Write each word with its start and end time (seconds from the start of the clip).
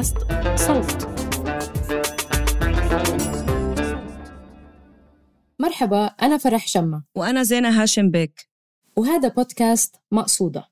بودكاست 0.00 0.16
صوت. 0.56 1.08
مرحبا 5.58 6.06
أنا 6.06 6.38
فرح 6.38 6.66
شمة. 6.68 7.02
وأنا 7.14 7.42
زينة 7.42 7.82
هاشم 7.82 8.10
بيك. 8.10 8.48
وهذا 8.96 9.28
بودكاست 9.28 9.96
مقصودة. 10.12 10.64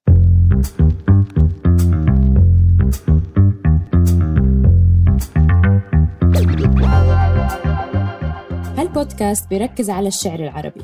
هالبودكاست 8.78 9.48
بيركز 9.48 9.90
على 9.90 10.08
الشعر 10.08 10.40
العربي. 10.40 10.82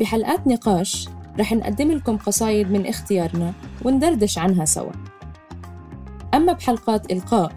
بحلقات 0.00 0.46
نقاش 0.46 1.08
رح 1.38 1.52
نقدم 1.52 1.92
لكم 1.92 2.16
قصايد 2.16 2.70
من 2.70 2.86
اختيارنا 2.86 3.52
وندردش 3.84 4.38
عنها 4.38 4.64
سوا. 4.64 5.13
أما 6.34 6.52
بحلقات 6.52 7.12
إلقاء 7.12 7.52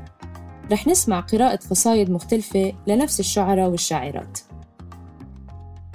رح 0.71 0.87
نسمع 0.87 1.19
قراءة 1.19 1.59
قصايد 1.69 2.09
مختلفة 2.09 2.73
لنفس 2.87 3.19
الشعراء 3.19 3.69
والشاعرات. 3.69 4.39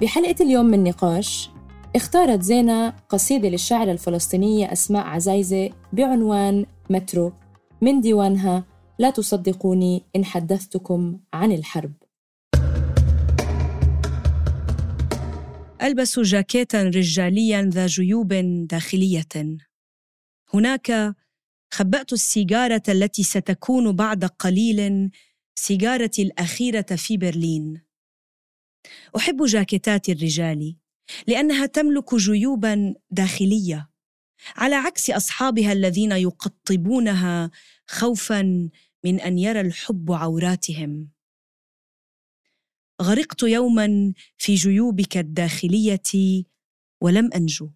بحلقة 0.01 0.35
اليوم 0.41 0.65
من 0.65 0.83
نقاش 0.83 1.49
اختارت 1.95 2.41
زينة 2.41 2.89
قصيدة 3.09 3.49
للشاعرة 3.49 3.91
الفلسطينية 3.91 4.71
أسماء 4.71 5.05
عزايزة 5.05 5.69
بعنوان 5.93 6.65
مترو. 6.89 7.33
من 7.81 8.01
ديوانها 8.01 8.63
لا 8.99 9.09
تصدقوني 9.09 10.03
إن 10.15 10.25
حدثتكم 10.25 11.19
عن 11.33 11.51
الحرب 11.51 11.93
ألبس 15.81 16.19
جاكيتا 16.19 16.83
رجاليا 16.83 17.61
ذا 17.61 17.87
جيوب 17.87 18.33
داخلية. 18.69 19.57
هناك 20.53 21.15
خبأت 21.73 22.13
السيجارة 22.13 22.83
التي 22.89 23.23
ستكون 23.23 23.91
بعد 23.91 24.25
قليل 24.25 25.11
سيجارتي 25.55 26.21
الأخيرة 26.21 26.95
في 26.95 27.17
برلين. 27.17 27.81
أحب 29.15 29.45
جاكيتات 29.45 30.09
الرجال 30.09 30.75
لأنها 31.27 31.65
تملك 31.65 32.15
جيوبا 32.15 32.93
داخلية 33.11 33.89
على 34.55 34.75
عكس 34.75 35.09
أصحابها 35.09 35.71
الذين 35.71 36.11
يقطبونها 36.11 37.51
خوفا 37.87 38.69
من 39.03 39.19
أن 39.19 39.39
يرى 39.39 39.61
الحب 39.61 40.11
عوراتهم. 40.11 41.09
غرقت 43.01 43.43
يوما 43.43 44.13
في 44.37 44.55
جيوبك 44.55 45.17
الداخلية 45.17 46.43
ولم 47.01 47.29
أنجو. 47.35 47.69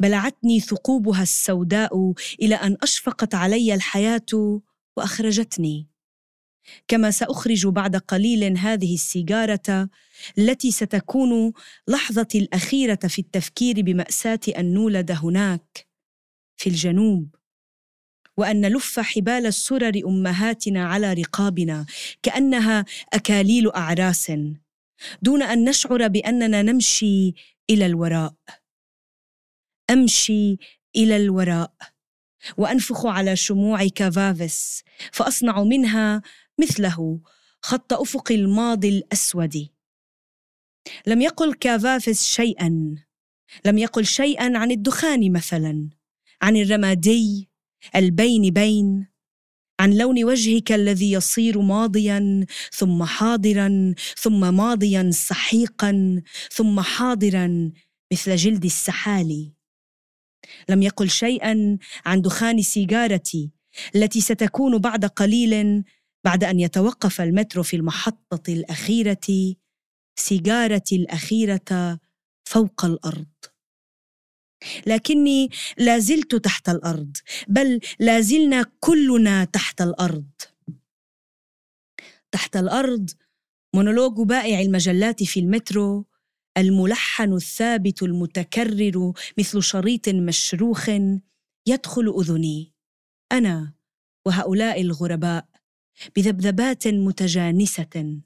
بلعتني 0.00 0.60
ثقوبها 0.60 1.22
السوداء 1.22 2.12
إلى 2.42 2.54
أن 2.54 2.76
أشفقت 2.82 3.34
علي 3.34 3.74
الحياة 3.74 4.60
وأخرجتني. 4.96 5.90
كما 6.88 7.10
سأخرج 7.10 7.66
بعد 7.66 7.96
قليل 7.96 8.58
هذه 8.58 8.94
السيجارة 8.94 9.88
التي 10.38 10.70
ستكون 10.70 11.52
لحظتي 11.88 12.38
الأخيرة 12.38 12.98
في 13.08 13.18
التفكير 13.18 13.82
بمأساة 13.82 14.40
أن 14.58 14.74
نولد 14.74 15.10
هناك 15.10 15.86
في 16.56 16.68
الجنوب 16.68 17.34
وأن 18.36 18.60
نلف 18.60 19.00
حبال 19.00 19.46
السرر 19.46 20.02
أمهاتنا 20.06 20.84
على 20.84 21.12
رقابنا 21.12 21.86
كأنها 22.22 22.84
أكاليل 23.12 23.70
أعراس 23.70 24.32
دون 25.22 25.42
أن 25.42 25.68
نشعر 25.68 26.08
بأننا 26.08 26.62
نمشي 26.62 27.34
إلى 27.70 27.86
الوراء. 27.86 28.34
أمشي 29.90 30.56
إلى 30.96 31.16
الوراء 31.16 31.72
وأنفخ 32.56 33.06
على 33.06 33.36
شموع 33.36 33.88
كافافس 33.88 34.82
فأصنع 35.12 35.62
منها 35.62 36.22
مثله 36.60 37.20
خط 37.62 37.92
أفق 37.92 38.32
الماضي 38.32 38.88
الأسود. 38.88 39.68
لم 41.06 41.20
يقل 41.20 41.54
كافافس 41.54 42.26
شيئا 42.26 42.96
لم 43.64 43.78
يقل 43.78 44.06
شيئا 44.06 44.58
عن 44.58 44.70
الدخان 44.70 45.32
مثلا 45.32 45.90
عن 46.42 46.56
الرمادي 46.56 47.48
البين 47.96 48.50
بين 48.50 49.06
عن 49.80 49.92
لون 49.92 50.24
وجهك 50.24 50.72
الذي 50.72 51.12
يصير 51.12 51.60
ماضيا 51.60 52.46
ثم 52.72 53.04
حاضرا 53.04 53.94
ثم 54.16 54.54
ماضيا 54.54 55.10
سحيقا 55.10 56.22
ثم 56.52 56.80
حاضرا 56.80 57.72
مثل 58.12 58.36
جلد 58.36 58.64
السحالي. 58.64 59.59
لم 60.68 60.82
يقل 60.82 61.10
شيئا 61.10 61.78
عن 62.06 62.22
دخان 62.22 62.62
سيجارتي 62.62 63.50
التي 63.94 64.20
ستكون 64.20 64.78
بعد 64.78 65.04
قليل 65.04 65.84
بعد 66.24 66.44
أن 66.44 66.60
يتوقف 66.60 67.20
المترو 67.20 67.62
في 67.62 67.76
المحطة 67.76 68.52
الأخيرة 68.52 69.54
سيجارتي 70.16 70.96
الأخيرة 70.96 71.98
فوق 72.44 72.84
الأرض. 72.84 73.26
لكني 74.86 75.50
لا 75.78 75.98
زلت 75.98 76.34
تحت 76.34 76.68
الأرض 76.68 77.16
بل 77.48 77.80
لا 77.98 78.20
زلنا 78.20 78.66
كلنا 78.80 79.44
تحت 79.44 79.80
الأرض. 79.82 80.30
تحت 82.32 82.56
الأرض 82.56 83.10
مونولوج 83.74 84.26
بائع 84.28 84.60
المجلات 84.60 85.22
في 85.22 85.40
المترو 85.40 86.06
الملحن 86.56 87.32
الثابت 87.32 88.02
المتكرر 88.02 89.12
مثل 89.38 89.62
شريط 89.62 90.08
مشروخ 90.08 90.90
يدخل 91.66 92.14
أذني. 92.20 92.74
أنا 93.32 93.74
وهؤلاء 94.26 94.80
الغرباء 94.80 95.48
بذبذبات 96.16 96.88
متجانسة. 96.88 98.20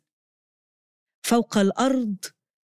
فوق 1.22 1.58
الأرض 1.58 2.16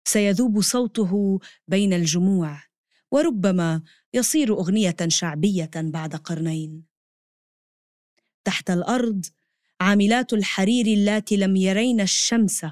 سيذوب 0.04 0.60
صوته 0.60 1.38
بين 1.68 1.92
الجموع 1.92 2.62
وربما 3.10 3.82
يصير 4.14 4.52
أغنية 4.52 4.96
شعبية 5.08 5.70
بعد 5.74 6.16
قرنين. 6.16 6.84
تحت 8.44 8.70
الأرض 8.70 9.26
عاملات 9.80 10.32
الحرير 10.32 10.86
اللاتي 10.86 11.36
لم 11.36 11.56
يرين 11.56 12.00
الشمس 12.00 12.66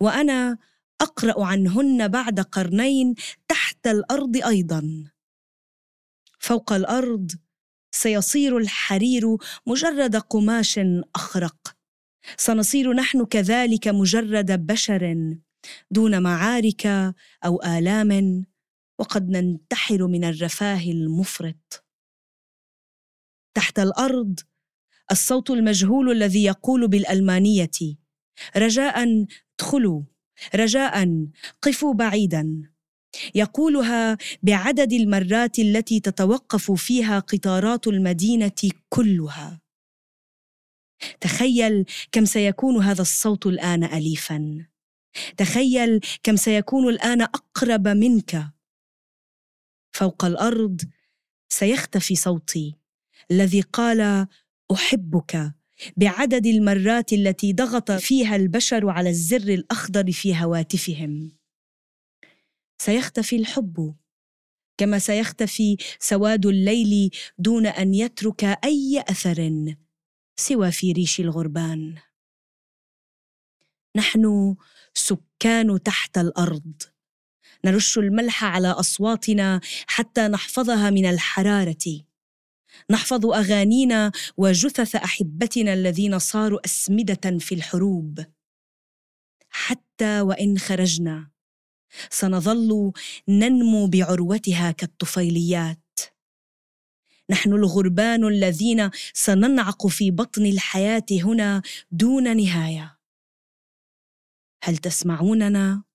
وأنا 0.00 0.58
أقرأ 1.00 1.44
عنهن 1.44 2.08
بعد 2.08 2.40
قرنين 2.40 3.14
تحت 3.48 3.86
الأرض 3.86 4.36
أيضا. 4.36 5.04
فوق 6.38 6.72
الأرض 6.72 7.30
سيصير 7.90 8.58
الحرير 8.58 9.36
مجرد 9.66 10.16
قماش 10.16 10.80
أخرق. 11.14 11.76
سنصير 12.36 12.92
نحن 12.92 13.24
كذلك 13.24 13.88
مجرد 13.88 14.66
بشر 14.66 15.34
دون 15.90 16.22
معارك 16.22 16.86
أو 17.44 17.62
آلام 17.62 18.44
وقد 18.98 19.28
ننتحر 19.30 20.06
من 20.06 20.24
الرفاه 20.24 20.82
المفرط. 20.82 21.84
تحت 23.54 23.78
الأرض 23.78 24.40
الصوت 25.10 25.50
المجهول 25.50 26.10
الذي 26.12 26.44
يقول 26.44 26.88
بالألمانية 26.88 27.70
رجاء 28.56 29.26
ادخلوا. 29.60 30.02
رجاء 30.54 31.26
قفوا 31.62 31.94
بعيدا. 31.94 32.62
يقولها 33.34 34.16
بعدد 34.42 34.92
المرات 34.92 35.58
التي 35.58 36.00
تتوقف 36.00 36.70
فيها 36.72 37.18
قطارات 37.18 37.86
المدينة 37.86 38.70
كلها. 38.88 39.60
تخيل 41.20 41.84
كم 42.12 42.24
سيكون 42.24 42.82
هذا 42.82 43.02
الصوت 43.02 43.46
الآن 43.46 43.84
اليفا. 43.84 44.66
تخيل 45.36 46.00
كم 46.22 46.36
سيكون 46.36 46.88
الآن 46.88 47.22
أقرب 47.22 47.88
منك. 47.88 48.50
فوق 49.92 50.24
الأرض 50.24 50.80
سيختفي 51.48 52.14
صوتي 52.16 52.74
الذي 53.30 53.60
قال 53.60 54.26
أحبك. 54.72 55.57
بعدد 55.96 56.46
المرات 56.46 57.12
التي 57.12 57.52
ضغط 57.52 57.90
فيها 57.92 58.36
البشر 58.36 58.88
على 58.88 59.10
الزر 59.10 59.48
الأخضر 59.48 60.12
في 60.12 60.36
هواتفهم. 60.36 61.32
سيختفي 62.78 63.36
الحب 63.36 63.94
كما 64.78 64.98
سيختفي 64.98 65.76
سواد 66.00 66.46
الليل 66.46 67.10
دون 67.38 67.66
أن 67.66 67.94
يترك 67.94 68.44
أي 68.44 69.04
أثر 69.08 69.50
سوى 70.36 70.72
في 70.72 70.92
ريش 70.92 71.20
الغربان. 71.20 71.94
نحن 73.96 74.56
سكان 74.94 75.82
تحت 75.82 76.18
الأرض. 76.18 76.82
نرش 77.64 77.98
الملح 77.98 78.44
على 78.44 78.68
أصواتنا 78.68 79.60
حتى 79.86 80.28
نحفظها 80.28 80.90
من 80.90 81.06
الحرارة. 81.06 82.07
نحفظ 82.90 83.26
أغانينا 83.26 84.12
وجثث 84.36 84.96
أحبتنا 84.96 85.72
الذين 85.74 86.18
صاروا 86.18 86.64
أسمدة 86.64 87.38
في 87.38 87.54
الحروب. 87.54 88.24
حتى 89.50 90.20
وإن 90.20 90.58
خرجنا 90.58 91.30
سنظل 92.10 92.92
ننمو 93.28 93.86
بعروتها 93.86 94.70
كالطفيليات. 94.70 96.00
نحن 97.30 97.52
الغربان 97.52 98.24
الذين 98.24 98.90
سننعق 99.12 99.86
في 99.86 100.10
بطن 100.10 100.46
الحياة 100.46 101.06
هنا 101.12 101.62
دون 101.90 102.36
نهاية. 102.36 102.98
هل 104.64 104.76
تسمعوننا؟ 104.76 105.87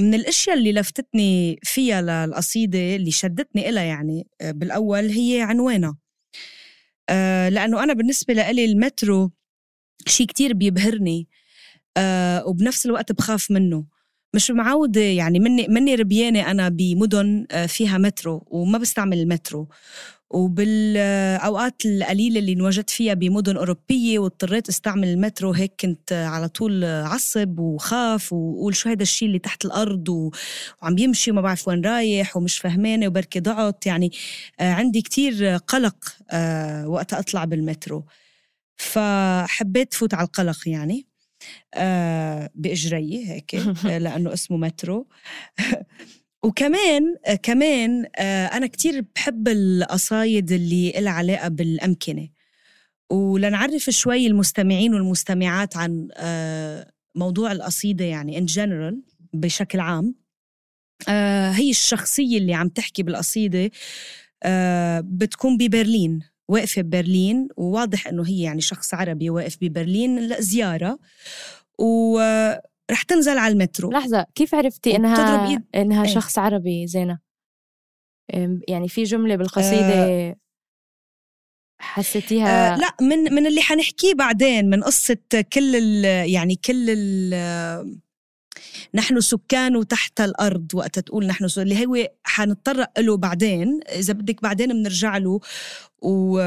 من 0.00 0.14
الأشياء 0.14 0.56
اللي 0.56 0.72
لفتتني 0.72 1.58
فيها 1.62 2.02
للقصيدة 2.02 2.96
اللي 2.96 3.10
شدتني 3.10 3.68
إلها 3.68 3.82
يعني 3.82 4.26
آه، 4.40 4.50
بالأول 4.50 5.08
هي 5.08 5.40
عنوانها. 5.42 5.96
آه، 7.08 7.48
لأنه 7.48 7.82
أنا 7.82 7.92
بالنسبة 7.92 8.34
لإلي 8.34 8.64
المترو 8.64 9.30
شيء 10.06 10.26
كتير 10.26 10.52
بيبهرني 10.54 11.28
آه، 11.96 12.46
وبنفس 12.46 12.86
الوقت 12.86 13.12
بخاف 13.12 13.50
منه. 13.50 13.86
مش 14.34 14.50
معودة 14.50 15.00
يعني 15.00 15.38
مني 15.38 15.68
مني 15.68 15.94
ربيانة 15.94 16.50
أنا 16.50 16.68
بمدن 16.68 17.46
فيها 17.68 17.98
مترو 17.98 18.44
وما 18.46 18.78
بستعمل 18.78 19.18
المترو. 19.18 19.68
وبالأوقات 20.30 21.86
القليلة 21.86 22.38
اللي 22.38 22.52
انوجدت 22.52 22.90
فيها 22.90 23.14
بمدن 23.14 23.56
أوروبية 23.56 24.18
واضطريت 24.18 24.68
استعمل 24.68 25.08
المترو 25.08 25.52
هيك 25.52 25.72
كنت 25.80 26.12
على 26.12 26.48
طول 26.48 26.84
عصب 26.84 27.58
وخاف 27.58 28.32
وقول 28.32 28.76
شو 28.76 28.88
هذا 28.88 29.02
الشيء 29.02 29.28
اللي 29.28 29.38
تحت 29.38 29.64
الأرض 29.64 30.08
و... 30.08 30.30
وعم 30.82 30.98
يمشي 30.98 31.30
وما 31.30 31.40
بعرف 31.40 31.68
وين 31.68 31.84
رايح 31.84 32.36
ومش 32.36 32.58
فهمانة 32.58 33.06
وبركي 33.06 33.40
ضعت 33.40 33.86
يعني 33.86 34.10
آه، 34.60 34.72
عندي 34.72 35.02
كتير 35.02 35.56
قلق 35.56 36.16
آه، 36.30 36.88
وقت 36.88 37.12
أطلع 37.14 37.44
بالمترو. 37.44 38.04
فحبيت 38.76 39.94
فوت 39.94 40.14
على 40.14 40.26
القلق 40.26 40.68
يعني 40.68 41.06
آه، 41.74 42.50
بإجري 42.54 43.28
هيك 43.28 43.54
لأنه 43.84 44.32
اسمه 44.32 44.56
مترو. 44.56 45.06
وكمان 46.42 47.16
آه، 47.26 47.34
كمان 47.34 48.06
آه، 48.16 48.46
أنا 48.46 48.66
كتير 48.66 49.04
بحب 49.14 49.48
القصايد 49.48 50.52
اللي 50.52 50.92
لها 50.96 51.12
علاقة 51.12 51.48
بالأمكنة. 51.48 52.28
ولنعرف 53.10 53.90
شوي 53.90 54.26
المستمعين 54.26 54.94
والمستمعات 54.94 55.76
عن 55.76 56.08
آه، 56.16 56.92
موضوع 57.14 57.52
القصيدة 57.52 58.04
يعني 58.04 58.40
in 58.40 58.50
general 58.50 58.94
بشكل 59.32 59.80
عام. 59.80 60.14
هي 61.54 61.70
الشخصية 61.70 62.38
اللي 62.38 62.54
عم 62.54 62.68
تحكي 62.68 63.02
بالقصيدة 63.02 63.70
بتكون 65.00 65.56
ببرلين 65.56 66.20
واقفة 66.48 66.82
ببرلين 66.82 67.48
وواضح 67.56 68.08
إنه 68.08 68.26
هي 68.26 68.40
يعني 68.40 68.60
شخص 68.60 68.94
عربي 68.94 69.30
واقف 69.30 69.56
ببرلين 69.60 70.40
زيارة 70.40 70.98
و 71.78 72.20
رح 72.90 73.02
تنزل 73.02 73.38
على 73.38 73.52
المترو. 73.52 73.90
لحظة 73.90 74.26
كيف 74.34 74.54
عرفتي 74.54 74.96
إنها 74.96 75.48
إيد... 75.48 75.62
إنها 75.74 76.04
إيه؟ 76.04 76.14
شخص 76.14 76.38
عربي 76.38 76.86
زينة؟ 76.86 77.18
يعني 78.68 78.88
في 78.88 79.02
جملة 79.02 79.36
بالقصيدة 79.36 80.04
آه. 80.04 80.36
حسيتيها؟ 81.80 82.74
آه 82.74 82.76
لا 82.76 82.96
من 83.00 83.34
من 83.34 83.46
اللي 83.46 83.60
حنحكيه 83.60 84.14
بعدين 84.14 84.70
من 84.70 84.82
قصة 84.82 85.16
كل 85.52 85.76
ال 85.76 86.04
يعني 86.30 86.54
كل 86.54 86.86
ال 86.88 88.00
نحن 88.94 89.20
سكان 89.20 89.86
تحت 89.88 90.20
الأرض 90.20 90.74
وقت 90.74 90.98
تقول 90.98 91.26
نحن 91.26 91.46
اللي 91.58 91.86
هو 91.86 92.08
حنتطرق 92.24 93.00
له 93.00 93.16
بعدين 93.16 93.80
إذا 93.88 94.12
بدك 94.12 94.42
بعدين 94.42 94.72
بنرجع 94.72 95.16
له 95.16 95.40
و 96.02 96.40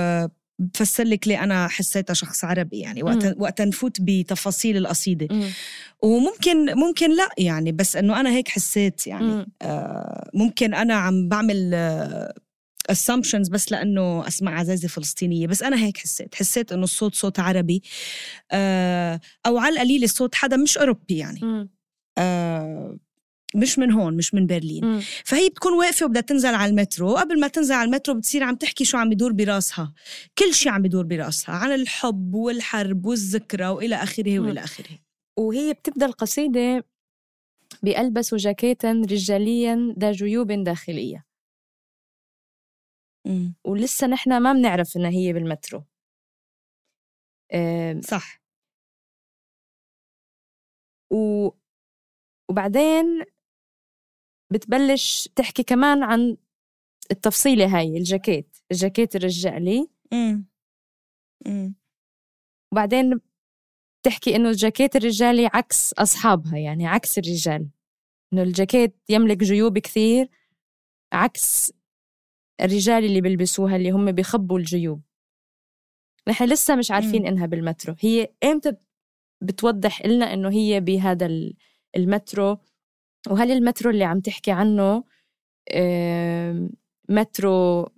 بفسر 0.59 1.03
لك 1.03 1.27
ليه 1.27 1.43
أنا 1.43 1.67
حسيتها 1.67 2.13
شخص 2.13 2.43
عربي 2.43 2.79
يعني 2.79 3.03
وقت 3.03 3.35
وقت 3.37 3.61
نفوت 3.61 3.97
بتفاصيل 4.01 4.77
القصيدة. 4.77 5.27
مم. 5.31 5.49
وممكن 6.01 6.73
ممكن 6.75 7.15
لا 7.15 7.29
يعني 7.37 7.71
بس 7.71 7.95
إنه 7.95 8.19
أنا 8.19 8.29
هيك 8.29 8.47
حسيت 8.47 9.07
يعني. 9.07 9.45
آه 9.61 10.29
ممكن 10.33 10.73
أنا 10.73 10.93
عم 10.93 11.29
بعمل 11.29 11.71
آه 11.73 12.33
assumptions 12.91 13.49
بس 13.51 13.71
لأنه 13.71 14.27
أسمع 14.27 14.59
عزازه 14.59 14.87
فلسطينية 14.87 15.47
بس 15.47 15.63
أنا 15.63 15.77
هيك 15.77 15.97
حسيت. 15.97 16.35
حسيت 16.35 16.71
إنه 16.71 16.83
الصوت 16.83 17.15
صوت 17.15 17.39
عربي. 17.39 17.81
آه 18.51 19.19
أو 19.45 19.57
على 19.57 19.73
القليل 19.73 20.03
الصوت 20.03 20.35
حدا 20.35 20.57
مش 20.57 20.77
أوروبي 20.77 21.17
يعني. 21.17 21.69
آه 22.17 22.97
مش 23.55 23.79
من 23.79 23.91
هون 23.91 24.17
مش 24.17 24.33
من 24.33 24.47
برلين. 24.47 24.85
م. 24.85 25.01
فهي 25.25 25.49
بتكون 25.49 25.73
واقفة 25.73 26.05
وبدها 26.05 26.21
تنزل 26.21 26.55
على 26.55 26.69
المترو. 26.71 27.11
وقبل 27.11 27.39
ما 27.39 27.47
تنزل 27.47 27.75
على 27.75 27.85
المترو 27.87 28.15
بتصير 28.15 28.43
عم 28.43 28.55
تحكي 28.55 28.85
شو 28.85 28.97
عم 28.97 29.09
بيدور 29.09 29.31
براسها. 29.31 29.93
كل 30.37 30.53
شيء 30.53 30.71
عم 30.71 30.81
بيدور 30.81 31.05
براسها 31.05 31.55
عن 31.55 31.71
الحب 31.71 32.33
والحرب 32.33 33.05
والذكرى 33.05 33.67
وإلى 33.67 33.95
آخره 33.95 34.39
وإلى 34.39 34.63
آخره. 34.63 34.99
وهي 35.39 35.73
بتبدأ 35.73 36.05
القصيدة 36.05 36.85
بألبس 37.83 38.35
جاكيتا 38.35 38.91
رجاليا 38.91 39.95
ذا 39.99 40.11
جيوب 40.11 40.51
داخلية. 40.51 41.25
م. 43.27 43.49
ولسه 43.63 44.07
نحن 44.07 44.37
ما 44.37 44.53
بنعرف 44.53 44.97
إنها 44.97 45.09
هي 45.09 45.33
بالمترو. 45.33 45.83
أه 47.51 48.01
صح. 48.01 48.43
و 51.11 51.49
وبعدين 52.49 53.23
بتبلش 54.53 55.29
تحكي 55.35 55.63
كمان 55.63 56.03
عن 56.03 56.37
التفصيلة 57.11 57.77
هاي 57.77 57.97
الجاكيت. 57.97 58.57
الجاكيت 58.71 59.15
الرجالي 59.15 59.87
وبعدين 62.71 63.19
بتحكي 64.01 64.35
إنه 64.35 64.49
الجاكيت 64.49 64.95
الرجالي 64.95 65.45
عكس 65.53 65.93
أصحابها 65.93 66.57
يعني 66.57 66.87
عكس 66.87 67.17
الرجال. 67.17 67.69
إنه 68.33 68.43
الجاكيت 68.43 68.95
يملك 69.09 69.37
جيوب 69.37 69.77
كثير 69.77 70.29
عكس 71.13 71.73
الرجال 72.61 73.05
اللي 73.05 73.21
بيلبسوها 73.21 73.75
اللي 73.75 73.91
هم 73.91 74.11
بيخبوا 74.11 74.59
الجيوب. 74.59 75.01
نحن 76.27 76.45
لسه 76.45 76.75
مش 76.75 76.91
عارفين 76.91 77.27
إنها 77.27 77.45
بالمترو. 77.45 77.95
هي 77.99 78.33
إمتى 78.43 78.73
بتوضح 79.41 80.05
لنا 80.05 80.33
إنه 80.33 80.51
هي 80.51 80.79
بهذا 80.79 81.29
المترو؟ 81.95 82.57
وهل 83.29 83.51
المترو 83.51 83.91
اللي 83.91 84.03
عم 84.03 84.19
تحكي 84.19 84.51
عنه 84.51 85.03
مترو 87.09 87.89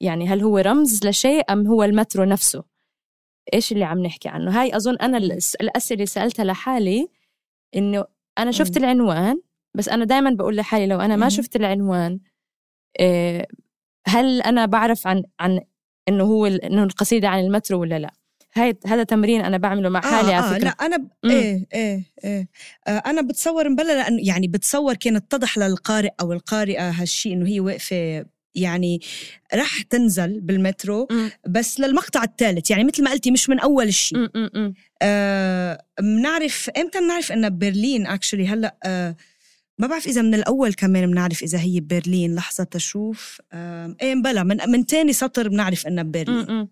يعني 0.00 0.28
هل 0.28 0.42
هو 0.42 0.58
رمز 0.58 1.06
لشيء 1.06 1.52
أم 1.52 1.66
هو 1.66 1.82
المترو 1.82 2.24
نفسه؟ 2.24 2.64
إيش 3.54 3.72
اللي 3.72 3.84
عم 3.84 3.98
نحكي 3.98 4.28
عنه؟ 4.28 4.60
هاي 4.60 4.76
أظن 4.76 4.96
أنا 4.96 5.18
الأسئلة 5.18 5.72
اللي 5.90 6.06
سألتها 6.06 6.44
لحالي 6.44 7.08
إنه 7.76 8.04
أنا 8.38 8.50
شفت 8.50 8.76
العنوان 8.76 9.40
بس 9.74 9.88
أنا 9.88 10.04
دائما 10.04 10.30
بقول 10.30 10.56
لحالي 10.56 10.86
لو 10.86 11.00
أنا 11.00 11.16
ما 11.16 11.28
شفت 11.28 11.56
العنوان 11.56 12.20
آه، 13.00 13.46
هل 14.06 14.42
أنا 14.42 14.66
بعرف 14.66 15.06
عن 15.06 15.22
عن 15.40 15.60
إنه 16.08 16.24
هو 16.24 16.46
إنه 16.46 16.84
القصيدة 16.84 17.28
عن 17.28 17.44
المترو 17.44 17.80
ولا 17.80 17.98
لا؟ 17.98 18.12
هاي 18.54 18.78
هذا 18.86 19.02
تمرين 19.02 19.40
أنا 19.40 19.56
بعمله 19.56 19.88
مع 19.88 20.00
حالي 20.00 20.32
آه 20.32 20.34
على 20.34 20.54
فكره 20.54 20.68
آه 20.68 20.70
لا 20.70 20.86
أنا 20.86 20.96
ب... 20.96 21.08
إيه 21.24 21.66
إيه 21.74 22.02
إيه. 22.24 22.48
آه 22.86 23.02
أنا 23.06 23.22
بتصور 23.22 23.68
مبلا 23.68 23.92
لأنه 23.92 24.18
يعني 24.26 24.48
بتصور 24.48 24.94
كان 24.94 25.16
اتضح 25.16 25.58
للقارئ 25.58 26.10
أو 26.20 26.32
القارئة 26.32 26.90
هالشيء 26.90 27.32
إنه 27.32 27.48
هي 27.48 27.60
واقفة 27.60 28.26
يعني 28.54 29.00
رح 29.54 29.82
تنزل 29.82 30.40
بالمترو 30.40 31.08
م. 31.10 31.28
بس 31.48 31.80
للمقطع 31.80 32.24
الثالث. 32.24 32.70
يعني 32.70 32.84
مثل 32.84 33.04
ما 33.04 33.10
قلتي 33.10 33.30
مش 33.30 33.48
من 33.48 33.60
أول 33.60 33.86
الشيء 33.86 34.30
آه 35.02 35.84
بنعرف 36.00 36.70
إمتى 36.78 37.00
بنعرف 37.00 37.32
إنها 37.32 37.48
ببرلين 37.48 38.06
actually 38.06 38.46
هلأ 38.46 38.76
آه 38.84 39.16
ما 39.78 39.86
بعرف 39.86 40.06
إذا 40.06 40.22
من 40.22 40.34
الأول 40.34 40.74
كمان 40.74 41.10
بنعرف 41.10 41.42
إذا 41.42 41.58
هي 41.58 41.80
ببرلين 41.80 42.34
لحظة 42.34 42.64
تشوف. 42.64 43.40
آه 43.52 43.96
إيه 44.02 44.14
بلا 44.14 44.42
من 44.42 44.56
من 44.68 44.84
ثاني 44.84 45.12
سطر 45.12 45.48
بنعرف 45.48 45.86
إنها 45.86 46.04
ببرلين 46.04 46.60
م. 46.60 46.68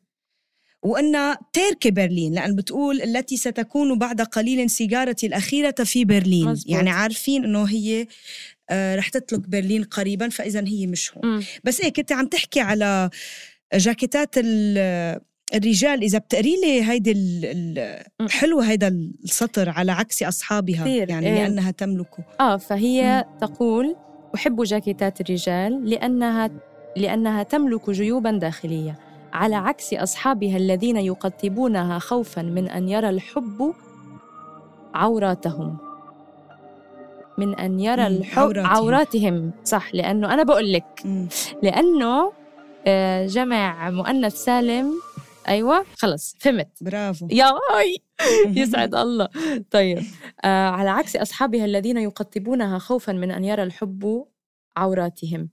وأنها 0.82 1.38
ترك 1.52 1.88
برلين 1.88 2.32
لأن 2.34 2.56
بتقول 2.56 3.02
التي 3.02 3.36
ستكون 3.36 3.98
بعد 3.98 4.20
قليل 4.20 4.70
سيجارتي 4.70 5.26
الأخيرة 5.26 5.84
في 5.84 6.04
برلين 6.04 6.48
مزبوط. 6.48 6.72
يعني 6.72 6.90
عارفين 6.90 7.44
أنه 7.44 7.64
هي 7.64 8.06
آه 8.70 8.96
رح 8.96 9.08
تترك 9.08 9.48
برلين 9.48 9.84
قريبا 9.84 10.28
فإذا 10.28 10.64
هي 10.66 10.86
مش 10.86 11.12
هون 11.16 11.38
م. 11.38 11.42
بس 11.64 11.80
إيه 11.80 11.92
كنت 11.92 12.12
عم 12.12 12.26
تحكي 12.26 12.60
على 12.60 13.10
جاكيتات 13.74 14.34
الرجال 15.54 16.02
إذا 16.02 16.18
بتقري 16.18 16.56
لي 16.64 16.82
هيدي 16.82 17.14
حلو 18.30 18.60
هيدا 18.60 18.88
السطر 19.24 19.68
على 19.68 19.92
عكس 19.92 20.22
أصحابها 20.22 20.80
كثير. 20.80 21.10
يعني 21.10 21.26
إيه. 21.26 21.34
لأنها 21.34 21.70
تملكه 21.70 22.24
آه 22.40 22.56
فهي 22.56 23.24
م. 23.32 23.46
تقول 23.46 23.96
أحب 24.34 24.62
جاكيتات 24.62 25.20
الرجال 25.20 25.90
لأنها 25.90 26.50
لأنها 26.96 27.42
تملك 27.42 27.90
جيوبا 27.90 28.30
داخلية 28.30 29.11
على 29.32 29.56
عكس 29.56 29.94
أصحابها 29.94 30.56
الذين 30.56 30.96
يقطبونها 30.96 31.98
خوفا 31.98 32.42
من 32.42 32.68
أن 32.68 32.88
يرى 32.88 33.08
الحب 33.08 33.74
عوراتهم. 34.94 35.76
من 37.38 37.54
أن 37.54 37.80
يرى 37.80 38.06
الحب 38.06 38.38
عوراتهم. 38.42 38.66
عوراتهم. 38.66 39.52
صح 39.64 39.94
لأنه 39.94 40.34
أنا 40.34 40.42
بقول 40.42 40.72
لك. 40.72 41.02
لأنه 41.62 42.32
آه، 42.86 43.26
جمع 43.26 43.90
مؤنث 43.90 44.34
سالم. 44.34 44.92
أيوه 45.48 45.84
خلص 45.98 46.36
فهمت. 46.40 46.68
برافو. 46.80 47.28
يا 47.30 47.52
يسعد 48.62 48.94
الله. 48.94 49.28
طيب 49.70 49.98
آه 50.44 50.68
على 50.68 50.90
عكس 50.90 51.16
أصحابها 51.16 51.64
الذين 51.64 51.96
يقطبونها 51.98 52.78
خوفا 52.78 53.12
من 53.12 53.30
أن 53.30 53.44
يرى 53.44 53.62
الحب 53.62 54.26
عوراتهم. 54.76 55.48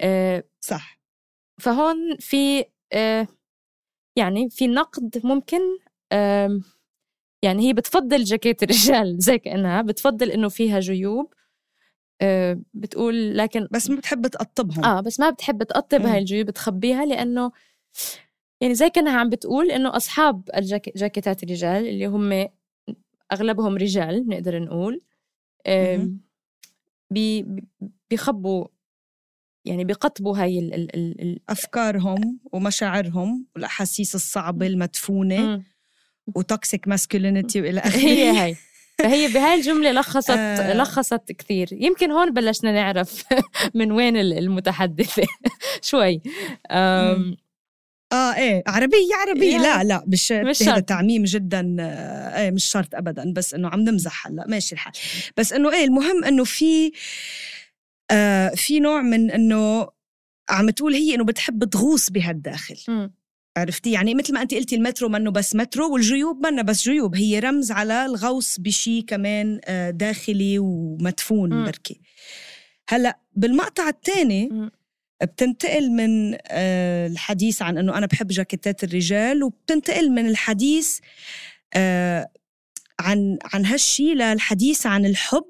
آه 0.00 0.44
صح. 0.60 0.98
فهون 1.60 2.16
في 2.20 2.64
يعني 4.16 4.50
في 4.50 4.66
نقد 4.66 5.20
ممكن 5.24 5.60
آه 6.12 6.60
يعني 7.44 7.68
هي 7.68 7.72
بتفضل 7.72 8.24
جاكيت 8.24 8.62
الرجال 8.62 9.18
زي 9.26 9.38
كأنها 9.38 9.82
بتفضل 9.82 10.30
إنه 10.30 10.48
فيها 10.48 10.80
جيوب 10.80 11.34
آه 12.20 12.60
بتقول 12.74 13.38
لكن 13.38 13.68
بس 13.70 13.90
ما 13.90 13.96
بتحب 13.96 14.26
تقطبهم 14.26 14.84
آه 14.84 15.00
بس 15.00 15.20
ما 15.20 15.30
بتحب 15.30 15.62
تقطب. 15.62 16.02
هاي 16.02 16.18
الجيوب 16.18 16.46
بتخبيها 16.46 17.06
لأنه 17.06 17.52
يعني 18.60 18.74
زي 18.74 18.90
كأنها 18.90 19.18
عم 19.18 19.28
بتقول 19.28 19.70
إنه 19.70 19.96
أصحاب 19.96 20.50
الجاكيتات 20.56 21.42
الرجال 21.42 21.88
اللي 21.88 22.06
هم 22.06 22.48
أغلبهم 23.32 23.76
رجال 23.76 24.28
نقدر 24.28 24.58
نقول 24.58 25.00
آه 25.66 26.08
بيخبوا 28.10 28.66
يعني 29.64 29.84
بيقطبوا 29.84 30.38
هاي 30.38 30.58
ال 30.58 30.74
ال 30.74 30.94
ال 30.96 31.20
ال 31.22 31.38
أفكارهم 31.48 32.38
ومشاعرهم 32.52 33.46
والأحاسيس 33.54 34.14
الصعبة 34.14 34.66
المدفونة. 34.66 35.62
و 36.34 36.43
toxic 36.43 36.88
masculinity 36.88 37.60
والى 37.60 37.80
اخره 37.80 37.98
هي 37.98 38.30
هاي. 38.30 38.56
فهي 38.98 39.28
بهاي 39.28 39.54
الجملة 39.54 39.92
لخصت 39.92 40.30
آه. 40.30 40.74
لخصت 40.74 41.32
كثير. 41.32 41.68
يمكن 41.72 42.10
هون 42.10 42.30
بلشنا 42.32 42.72
نعرف 42.72 43.24
من 43.74 43.92
وين 43.92 44.16
ال- 44.16 44.38
المتحدثة. 44.38 45.22
شوي. 45.82 46.22
أم، 46.70 47.36
آه 48.12 48.34
إيه. 48.34 48.62
عربية 48.66 49.14
عربية. 49.26 49.50
يعني 49.52 49.62
لا 49.62 49.84
لا 49.84 50.04
مش, 50.06 50.32
مش 50.32 50.62
هذا. 50.62 50.80
تعميم 50.80 51.24
جدا 51.24 51.76
آه 51.80 52.40
إيه 52.42 52.50
مش 52.50 52.64
شرط 52.64 52.94
ابدا. 52.94 53.32
بس 53.32 53.54
إنه 53.54 53.68
عم 53.68 53.80
نمزح 53.80 54.26
هلأ. 54.26 54.44
ماشي 54.48 54.74
الحال. 54.74 54.92
بس 55.36 55.52
إنه 55.52 55.72
إيه 55.72 55.84
المهم 55.84 56.24
إنه 56.24 56.44
في 56.44 56.86
آه 56.86 56.90
في 58.54 58.80
نوع 58.80 59.02
من 59.02 59.30
إنه 59.30 59.88
عم 60.50 60.70
تقول 60.70 60.94
هي 60.94 61.14
إنه 61.14 61.24
بتحب 61.24 61.64
تغوص 61.64 62.10
بهالداخل 62.10 62.76
مم. 62.88 63.14
عرفتي 63.56 63.90
يعني 63.92 64.14
مثل 64.14 64.34
ما 64.34 64.42
انت 64.42 64.54
قلتي 64.54 64.76
المترو 64.76 65.08
منه 65.08 65.30
بس 65.30 65.54
مترو 65.54 65.92
والجيوب 65.92 66.46
منه 66.46 66.62
بس 66.62 66.82
جيوب 66.82 67.16
هي 67.16 67.38
رمز 67.38 67.70
على 67.70 68.06
الغوص 68.06 68.60
بشي 68.60 69.02
كمان 69.02 69.60
آه، 69.64 69.90
داخلي 69.90 70.58
ومدفون 70.58 71.54
مم. 71.54 71.64
بركي 71.64 72.00
هلأ 72.88 73.18
بالمقطع 73.36 73.88
الثاني. 73.88 74.70
بتنتقل 75.22 75.90
من 75.90 76.38
آه، 76.46 77.06
الحديث 77.06 77.62
عن 77.62 77.78
إنه 77.78 77.98
أنا 77.98 78.06
بحب 78.06 78.28
جاكيتات 78.28 78.84
الرجال 78.84 79.42
وبتنتقل 79.42 80.10
من 80.10 80.26
الحديث 80.26 80.98
آه، 81.74 82.30
عن 83.00 83.38
عن 83.44 83.66
هالشي 83.66 84.14
للحديث 84.14 84.86
عن 84.86 85.06
الحب 85.06 85.44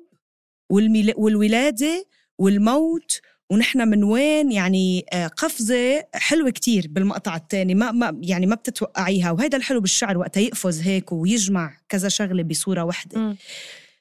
والولادة 1.17 2.07
والموت 2.39 3.21
ونحن 3.51 3.89
من 3.89 4.05
وين؟ 4.05 4.53
يعني 4.53 5.05
آه، 5.13 5.27
قفزة 5.27 6.05
حلوة 6.15 6.51
كتير 6.51 6.87
بالمقطع 6.91 7.37
الثاني 7.37 7.75
ما 7.75 7.93
ما 7.93 8.19
يعني 8.23 8.47
ما 8.47 8.55
بتتوقعيها. 8.55 9.31
وهيدا 9.31 9.57
الحلو 9.57 9.81
بالشعر 9.81 10.19
وقتها 10.19 10.41
يقفز 10.41 10.81
هيك 10.81 11.13
ويجمع 11.13 11.77
كذا 11.89 12.09
شغلة 12.09 12.43
بصورة 12.43 12.83
واحدة 12.83 13.19
مم. 13.19 13.37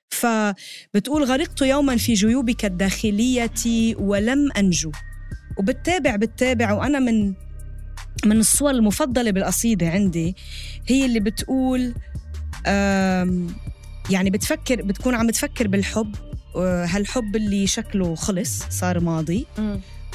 فبتقول 0.09 1.23
غرقت 1.23 1.61
يوما 1.61 1.97
في 1.97 2.13
جيوبك 2.13 2.65
الداخلية 2.65 3.95
ولم 3.99 4.51
أنجو. 4.57 4.91
وبتتابع 5.57 6.15
بتتابع 6.15 6.73
وأنا 6.73 6.99
من 6.99 7.33
من 8.25 8.39
الصور 8.39 8.71
المفضلة 8.71 9.31
بالقصيدة 9.31 9.89
عندي 9.89 10.35
هي 10.87 11.05
اللي 11.05 11.19
بتقول 11.19 11.93
يعني 14.09 14.29
بتفكر 14.29 14.81
بتكون 14.81 15.15
عم 15.15 15.29
تفكر 15.29 15.67
بالحب 15.67 16.15
هالحب 16.59 17.35
اللي 17.35 17.67
شكله 17.67 18.15
خلص 18.15 18.63
صار 18.69 18.99
ماضي. 18.99 19.45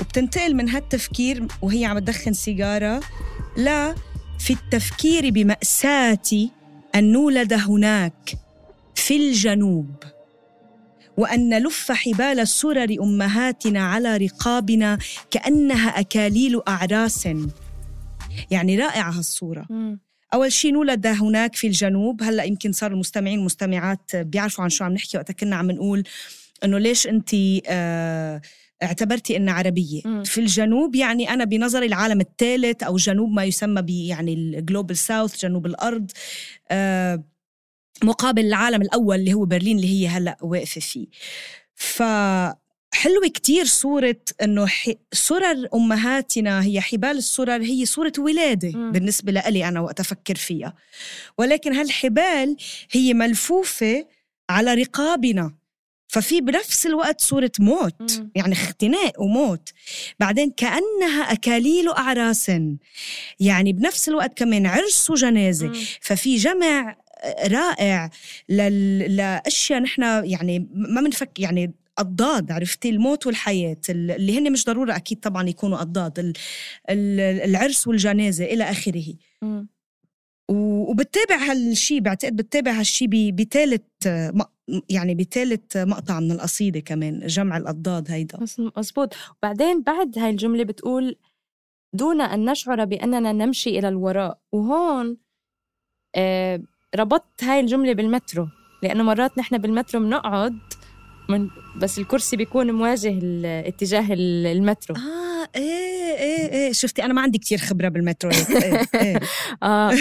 وبتنتقل 0.00 0.54
من 0.54 0.68
هالتفكير 0.68 1.46
وهي 1.62 1.84
عم 1.84 1.98
تدخن 1.98 2.32
سيجارة 2.32 3.00
لا 3.56 3.94
في 4.38 4.52
التفكير 4.52 5.30
بمأساتي 5.30 6.50
أن 6.94 7.12
نولد 7.12 7.52
هناك 7.52 8.34
في 8.94 9.16
الجنوب 9.16 9.90
وأن 11.16 11.48
نلف 11.48 11.92
حبال 11.92 12.40
السرر 12.40 12.96
أمهاتنا 13.02 13.80
على 13.80 14.16
رقابنا 14.16 14.98
كأنها 15.30 16.00
أكاليل 16.00 16.60
أعراس 16.68 17.28
يعني 18.50 18.76
رائعة 18.78 19.10
هالصورة 19.10 19.66
مم. 19.70 20.00
أول 20.34 20.52
شيء 20.52 20.72
نولد 20.72 21.06
هناك 21.06 21.54
في 21.54 21.66
الجنوب. 21.66 22.22
هلأ 22.22 22.44
يمكن 22.44 22.72
صار 22.72 22.92
المستمعين 22.92 23.38
والمستمعات 23.38 24.16
بيعرفوا 24.16 24.64
عن 24.64 24.70
شو 24.70 24.84
عم 24.84 24.92
نحكي 24.92 25.16
وقتها 25.16 25.34
كنا 25.34 25.56
عم 25.56 25.70
نقول 25.70 26.04
إنه 26.64 26.78
ليش 26.78 27.06
أنت 27.06 27.30
آه 27.66 28.40
اعتبرتي 28.82 29.36
إنها 29.36 29.54
عربية. 29.54 30.00
مم. 30.04 30.24
في 30.24 30.40
الجنوب 30.40 30.94
يعني 30.94 31.30
أنا 31.30 31.44
بنظري 31.44 31.86
العالم 31.86 32.20
الثالث 32.20 32.82
أو 32.82 32.96
جنوب 32.96 33.30
ما 33.30 33.44
يسمى 33.44 33.82
ب 33.82 33.90
يعني 33.90 34.34
الجلوبال 34.34 34.96
ساوث 34.96 35.36
جنوب 35.38 35.66
الأرض 35.66 36.10
آه 36.70 37.24
مقابل 38.04 38.46
العالم 38.46 38.82
الأول 38.82 39.16
اللي 39.16 39.34
هو 39.34 39.44
برلين 39.44 39.76
اللي 39.76 39.88
هي 39.88 40.08
هلأ 40.08 40.36
واقفة 40.42 40.80
فيه. 40.80 41.06
فحلوة 43.06 43.28
كتير 43.28 43.64
صورة 43.64 44.16
إنه 44.42 44.66
ح- 44.66 44.90
سرر 45.12 45.68
أمهاتنا 45.74 46.64
هي 46.64 46.80
حبال 46.80 47.10
السرر 47.18 47.62
هي 47.62 47.84
صورة 47.86 48.12
ولادة 48.18 48.78
مم. 48.78 48.92
بالنسبة 48.92 49.32
لإلي 49.32 49.68
أنا 49.68 49.80
وقت 49.80 50.00
أفكر 50.00 50.34
فيها 50.34 50.74
ولكن 51.38 51.72
هالحبال 51.72 52.56
هي 52.92 53.14
ملفوفة 53.14 54.06
على 54.50 54.74
رقابنا 54.74 55.54
ففي 56.08 56.40
بنفس 56.40 56.86
الوقت 56.86 57.20
صورة 57.20 57.52
موت 57.58 58.18
مم. 58.20 58.30
يعني 58.34 58.52
اختناق 58.52 59.20
وموت 59.20 59.68
بعدين 60.20 60.50
كأنها 60.50 61.32
أكاليل 61.32 61.88
أعراس 61.88 62.50
يعني 63.40 63.72
بنفس 63.72 64.08
الوقت 64.08 64.38
كمان 64.38 64.66
عرس 64.66 65.10
وجنازة 65.10 65.66
مم. 65.66 65.74
ففي 66.00 66.36
جمع 66.36 66.96
رائع 67.46 68.10
لل... 68.48 69.16
لأشياء 69.16 69.80
نحن 69.80 70.02
يعني 70.02 70.68
ما 70.74 71.00
بنفك 71.00 71.40
يعني 71.40 71.74
أضداد 71.98 72.52
عرفتي؟ 72.52 72.90
الموت 72.90 73.26
والحياة 73.26 73.76
اللي 73.88 74.38
هن 74.38 74.52
مش 74.52 74.64
ضرورة 74.64 74.96
أكيد 74.96 75.20
طبعا 75.20 75.48
يكونوا 75.48 75.80
أضداد 75.82 76.18
ال- 76.18 76.32
ال- 76.90 77.20
العرس 77.50 77.86
والجنازة 77.86 78.44
إلى 78.44 78.64
آخره. 78.64 79.04
مم. 79.42 79.68
و- 80.50 80.90
وبتتابع 80.90 81.36
هالشي 81.36 82.00
بعتقد 82.00 82.36
بتتابع 82.36 82.70
هالشي 82.72 83.06
بثالث 83.32 83.82
يعني 84.88 85.14
بثالث 85.14 85.76
مقطع 85.76 86.20
من 86.20 86.32
القصيدة 86.32 86.80
كمان 86.80 87.26
جمع 87.26 87.56
الأضداد 87.56 88.10
هيدا. 88.10 88.40
مز- 88.40 88.70
مزبوط. 88.78 89.14
وبعدين 89.42 89.82
بعد 89.82 90.18
هاي 90.18 90.30
الجملة 90.30 90.64
بتقول 90.64 91.16
دون 91.92 92.20
أن 92.20 92.50
نشعر 92.50 92.84
بأننا 92.84 93.32
نمشي 93.32 93.78
إلى 93.78 93.88
الوراء. 93.88 94.38
وهون 94.52 95.16
آه 96.16 96.62
ربطت 96.96 97.44
هاي 97.44 97.60
الجملة 97.60 97.92
بالمترو 97.92 98.48
لأنه 98.82 99.02
مرات 99.02 99.38
نحن 99.38 99.58
بالمترو 99.58 100.00
بنقعد 100.00 100.58
من 101.28 101.48
بس 101.76 101.98
الكرسي 101.98 102.36
بيكون 102.36 102.72
مواجه 102.72 103.18
اتجاه 103.68 104.12
ال- 104.12 104.46
المترو. 104.46 104.96
آه 104.96 105.48
إيه 105.56 106.14
إيه 106.18 106.52
إيه. 106.52 106.72
شفتي 106.72 107.04
أنا 107.04 107.12
ما 107.14 107.20
عندي 107.20 107.38
كتير 107.38 107.58
خبرة 107.58 107.88
بالمترو. 107.88 108.30
هيك. 108.30 108.50
إيه 108.64 108.82
إيه. 108.94 109.20
آه 109.62 109.92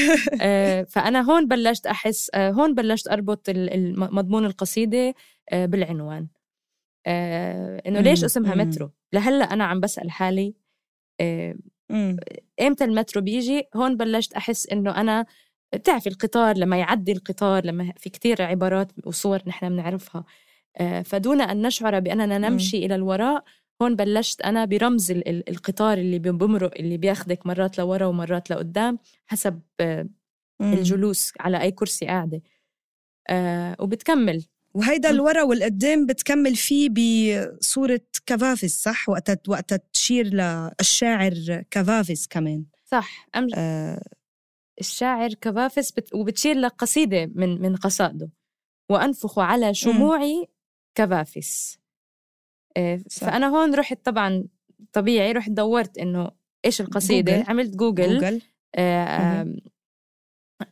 آه، 0.42 0.84
فأنا 0.90 1.22
هون 1.22 1.48
بلشت 1.48 1.86
أحس 1.88 2.32
آه 2.34 2.52
هون 2.52 2.74
بلشت 2.76 3.08
الم- 3.50 4.16
مضمون 4.16 4.46
القصيدة 4.46 5.14
آه 5.52 5.66
بالعنوان. 5.66 6.28
آه 7.08 7.82
إنه 7.88 8.00
ليش 8.00 8.24
اسمها. 8.24 8.56
مترو؟ 8.56 8.92
لهلأ 9.14 9.46
أنا 9.46 9.64
عم 9.64 9.80
بسأل 9.80 10.12
حالي 10.12 10.56
آه. 11.22 11.56
إمتى 12.62 12.84
المترو 12.84 13.22
بيجي؟ 13.22 13.64
هون 13.76 13.98
بلشت 13.98 14.34
أحس 14.34 14.68
إنه 14.68 15.02
أنا 15.02 15.26
بتعرفي 15.76 16.10
القطار 16.10 16.58
لما 16.58 16.78
يعدي 16.78 17.12
القطار 17.12 17.66
لما 17.66 17.94
في 17.98 18.10
كتير 18.10 18.42
عبارات 18.42 18.92
وصور 19.06 19.40
نحن 19.48 19.70
بنعرفها. 19.70 20.20
آه، 20.22 20.26
فدون 21.06 21.42
أن 21.42 21.62
نشعر 21.62 22.00
بأننا 22.00 22.38
نمشي 22.38 22.86
إلى 22.86 22.96
الوراء 22.96 23.44
هون 23.82 23.96
بلشت 23.96 24.42
أنا 24.42 24.66
برمز 24.66 25.12
ال- 25.12 25.28
ال- 25.30 25.50
القطار 25.50 25.98
اللي 25.98 26.20
بمرق 26.20 26.72
اللي 26.80 26.98
بياخدك 26.98 27.46
مرات 27.48 27.78
لورا 27.78 28.06
ومرات 28.06 28.50
لقدام 28.52 29.00
حسب 29.26 29.62
آه،. 29.80 30.08
الجلوس 30.62 31.34
على 31.40 31.62
أي 31.62 31.72
كرسي 31.72 32.06
قاعدة. 32.06 32.42
آه، 33.30 33.76
وبتكمل. 33.80 34.46
وهيدا. 34.74 35.10
الورا 35.10 35.44
والقدام 35.44 36.06
بتكمل 36.06 36.56
فيه 36.56 36.90
بصورة 36.90 38.02
كافافيس 38.26 38.82
صح؟ 38.84 39.10
وقتها 39.10 39.38
وقتها 39.48 39.80
تشير 39.94 40.26
للشاعر 40.26 41.64
كافافيس 41.72 42.28
كمان. 42.28 42.66
صح. 42.86 43.28
أم 43.36 43.48
آه. 43.56 44.02
الشاعر 44.80 45.34
كافافيس 45.34 45.92
بت... 45.92 46.14
وبتشير 46.16 46.56
لقصيدة 46.56 47.32
من 47.36 47.62
من 47.62 47.76
قصائده. 47.76 48.30
وأنفخ 48.90 49.40
على 49.40 49.74
شموعي 49.74 50.48
كافافيس 50.96 51.78
آه، 52.78 53.02
صح. 53.10 53.28
فأنا 53.28 53.48
هون 53.48 53.76
رحت 53.76 54.06
طبعا 54.06 54.44
طبيعي 54.94 55.32
رحت 55.32 55.50
دورت 55.52 55.98
إنه 55.98 56.32
إيش 56.66 56.82
القصيدة. 56.82 57.38
جوجل. 57.38 57.50
عملت 57.50 57.76
Google, 57.76 58.14
Google. 58.20 58.42
آه، 58.76 59.42
آم، 59.42 59.58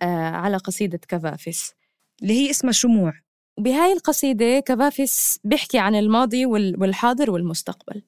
آه، 0.01 0.29
على 0.29 0.57
قصيدة 0.57 0.97
كافافيس 0.97 1.73
اللي 2.21 2.33
هي 2.33 2.49
اسمها 2.49 2.71
شموع. 2.73 3.13
بهاي 3.59 3.93
القصيدة 3.93 4.59
كافافيس 4.59 5.39
بيحكي 5.43 5.79
عن 5.79 5.95
الماضي 5.95 6.45
وال- 6.45 6.81
والحاضر 6.81 7.31
والمستقبل. 7.31 8.01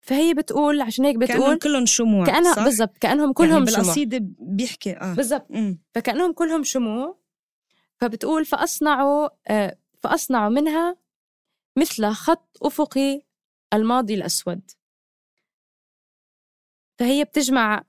فهي 0.00 0.34
بتقول 0.34 0.80
عشان 0.80 1.04
هيك 1.04 1.18
كأنهم 1.18 1.36
بتقول 1.40 1.58
كلهم 1.58 1.86
شموع 1.86 2.26
كأنها؟ 2.26 2.64
بالضبط 2.64 2.98
كأنهم 2.98 3.32
كلهم 3.32 3.48
كلهم 3.48 3.58
يعني 3.58 3.70
شموع. 3.70 3.82
بالقصيدة 3.84 4.18
بيحكي 4.40 4.92
آه. 4.96 5.14
بالضبط. 5.14 5.46
فكأنهم 5.94 6.32
كلهم 6.32 6.64
شموع 6.64 7.18
فبتقول 8.00 8.44
فأصنعوا 8.44 9.28
آه، 9.48 9.78
فأصنعوا 10.02 10.48
منها 10.48 10.96
مثل 11.78 12.10
خط 12.10 12.58
أفقي 12.62 13.22
الماضي 13.74 14.14
الأسود. 14.14 14.70
فهي 16.98 17.24
بتجمع 17.24 17.84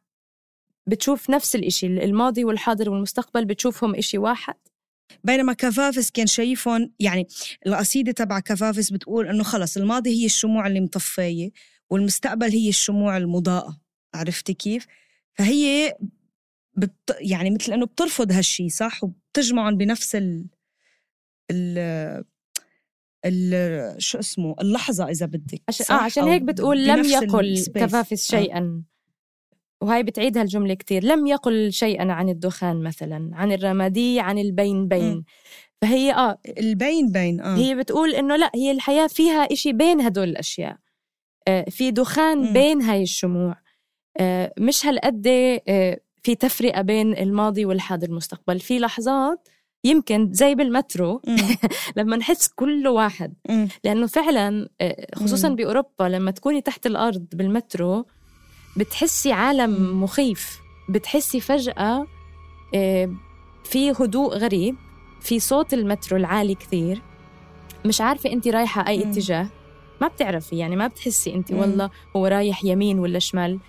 بتشوف 0.87 1.29
نفس 1.29 1.55
الإشي 1.55 1.87
الماضي 1.87 2.43
والحاضر 2.45 2.89
والمستقبل 2.89 3.45
بتشوفهم 3.45 3.95
إشي 3.95 4.17
واحد. 4.17 4.55
بينما 5.23 5.53
كفافس 5.53 6.11
كان 6.11 6.27
شايفهم 6.27 6.93
يعني 6.99 7.27
القصيدة 7.67 8.11
تبع 8.11 8.39
كفافس 8.39 8.89
بتقول 8.91 9.27
إنه 9.27 9.43
خلص 9.43 9.77
الماضي 9.77 10.09
هي 10.09 10.25
الشموع 10.25 10.67
اللي 10.67 10.81
مطفية 10.81 11.51
والمستقبل 11.89 12.51
هي 12.51 12.69
الشموع 12.69 13.17
المضاءة. 13.17 13.81
عرفتي 14.15 14.53
كيف؟ 14.53 14.87
فهي 15.33 15.95
بت 16.77 17.17
يعني 17.19 17.49
مثل 17.49 17.73
إنه 17.73 17.85
بترفض 17.85 18.31
هالشي 18.31 18.69
صح؟ 18.69 19.01
وبتجمعهم 19.37 19.77
بنفس 19.77 20.15
ال 20.15 20.45
ال 21.51 22.23
ال 23.25 24.03
شو 24.03 24.19
اسمه 24.19 24.55
اللحظة 24.61 25.09
إذا 25.09 25.25
بدك 25.25 25.61
عشان؟ 25.67 25.95
آه 25.95 25.99
عشان 25.99 26.23
هيك 26.23 26.41
بتقول 26.41 26.87
لم 26.87 27.03
يقل. 27.03 27.63
كفافس 27.75 28.33
آه. 28.33 28.39
شيئا 28.39 28.83
وهي 29.81 30.03
بتعيد 30.03 30.37
هالجملة 30.37 30.73
كتير 30.73 31.03
لم 31.03 31.27
يقل 31.27 31.71
شيئا 31.73 32.11
عن 32.11 32.29
الدخان 32.29 32.83
مثلا 32.83 33.29
عن 33.33 33.51
الرمادي 33.51 34.19
عن 34.19 34.37
البين 34.37 34.87
بين 34.87 35.13
مم. 35.13 35.23
فهي 35.81 36.13
آه 36.13 36.37
البين 36.57 37.11
بين 37.11 37.41
آه 37.41 37.57
هي 37.57 37.75
بتقول 37.75 38.15
إنه 38.15 38.35
لا 38.35 38.51
هي 38.55 38.71
الحياة 38.71 39.07
فيها 39.07 39.51
إشي 39.51 39.73
بين 39.73 40.01
هدول 40.01 40.29
الأشياء 40.29 40.77
آه، 41.47 41.65
في 41.69 41.91
دخان 41.91 42.37
مم. 42.37 42.53
بين 42.53 42.81
هاي 42.81 43.03
الشموع 43.03 43.55
آه، 44.19 44.53
مش 44.59 44.85
هالقد 44.85 45.27
آه، 45.67 45.99
في 46.25 46.35
تفرقة 46.35 46.81
بين 46.81 47.17
الماضي 47.17 47.65
والحاضر 47.65 48.07
والمستقبل 48.07 48.59
في 48.59 48.79
لحظات 48.79 49.47
يمكن 49.83 50.33
زي 50.33 50.55
بالمترو. 50.55 51.21
لما 51.97 52.17
نحس 52.17 52.47
كل 52.47 52.87
واحد 52.87 53.33
مم. 53.49 53.67
لأنه 53.83 54.07
فعلا 54.07 54.69
آه، 54.81 55.07
خصوصا 55.15 55.49
مم. 55.49 55.55
بأوروبا 55.55 56.03
لما 56.03 56.31
تكوني 56.31 56.61
تحت 56.61 56.85
الأرض 56.85 57.25
بالمترو 57.33 58.05
بتحسي. 58.77 59.31
عالم 59.31 60.03
مخيف 60.03 60.59
بتحسي 60.89 61.39
فجأة 61.39 62.07
آه، 62.75 63.15
في 63.63 63.91
هدوء 63.91 64.37
غريب 64.37 64.75
في 65.21 65.39
صوت 65.39 65.73
المترو 65.73 66.17
العالي 66.17 66.55
كثير 66.55 67.01
مش 67.85 68.01
عارفة 68.01 68.31
أنت 68.31 68.47
رايحة 68.47 68.87
أي 68.87 68.97
مم. 68.97 69.11
اتجاه 69.11 69.47
ما 70.01 70.07
بتعرفي 70.07 70.57
يعني 70.57 70.75
ما 70.75 70.87
بتحسي 70.87 71.43
مم. 71.51 71.59
والله 71.59 71.89
هو 72.15 72.25
رايح 72.25 72.65
يمين 72.65 72.99
ولا 72.99 73.19
شمال 73.19 73.59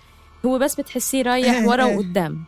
هو 0.45 0.59
بس 0.59 0.75
بتحسيه 0.75 1.21
رايح 1.21 1.65
ورا. 1.67 1.85
وقدام 1.97 2.43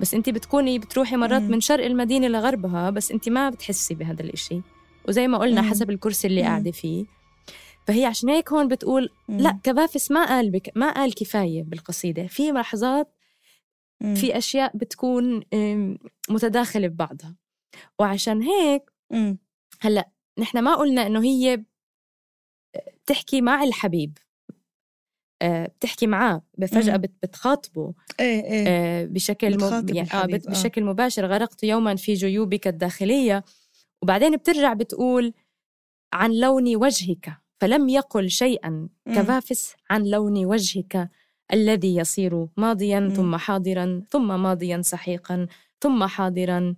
بس 0.00 0.14
أنت 0.14 0.30
بتكوني 0.30 0.78
بتروحي 0.78 1.16
مرات. 1.16 1.42
من 1.42 1.60
شرق 1.60 1.84
المدينة 1.84 2.28
لغربها 2.28 2.90
بس 2.90 3.12
أنت 3.12 3.28
ما 3.28 3.50
بتحسي 3.50 3.94
بهذا 3.94 4.22
الإشي 4.22 4.60
وزي 5.08 5.28
ما 5.28 5.38
قلنا. 5.38 5.62
حسب 5.62 5.90
الكرسي 5.90 6.26
اللي 6.26 6.42
مم. 6.42 6.48
قاعدة 6.48 6.70
فيه 6.70 7.04
فهي 7.86 8.04
عشان 8.04 8.28
هيك 8.28 8.52
هون 8.52 8.68
بتقول. 8.68 9.10
لا 9.28 9.58
كفافس 9.62 10.10
ما 10.10 10.24
قال 10.26 10.50
بك 10.50 10.72
ما 10.76 10.90
قال 10.92 11.14
كفاية 11.14 11.62
بالقصيدة 11.62 12.26
في 12.26 12.50
لحظات. 12.52 13.14
في 14.14 14.38
أشياء 14.38 14.76
بتكون 14.76 15.42
أم، 15.54 15.98
متداخلة 16.30 16.88
ببعضها 16.88 17.36
وعشان 17.98 18.42
هيك. 18.42 18.90
هلأ 19.80 20.08
نحن 20.38 20.58
ما 20.58 20.74
قلنا 20.74 21.06
إنه 21.06 21.22
هي 21.24 21.64
بتحكي 23.04 23.40
مع 23.40 23.62
الحبيب 23.64 24.18
آه، 24.18 24.27
بتحكي 25.42 26.06
معاه 26.06 26.42
فجأة 26.68 26.96
بتخاطبه 26.96 27.94
إيه 28.20 28.44
إيه 28.44 28.64
آه، 28.68 29.04
بشكل 29.04 29.56
بتخاطب 29.56 29.94
يعني 29.94 30.08
آه 30.12 30.22
آه. 30.22 30.26
بشكل 30.26 30.84
مباشر 30.84 31.26
غرقت 31.26 31.64
يوما 31.64 31.96
في 31.96 32.14
جيوبك 32.14 32.66
الداخلية 32.68 33.44
وبعدين 34.02 34.36
بترجع 34.36 34.72
بتقول 34.72 35.32
عن 36.12 36.32
لون 36.32 36.76
وجهك 36.76 37.32
فلم 37.60 37.88
يقل 37.88 38.30
شيئا. 38.30 38.88
كفافس 39.06 39.74
عن 39.90 40.04
لون 40.04 40.44
وجهك 40.46 41.10
الذي 41.52 41.96
يصير 41.96 42.46
ماضيا. 42.56 43.12
ثم 43.16 43.36
حاضرا 43.36 44.02
ثم 44.10 44.42
ماضيا 44.42 44.82
سحيقا 44.82 45.46
ثم 45.80 46.04
حاضرا 46.06 46.74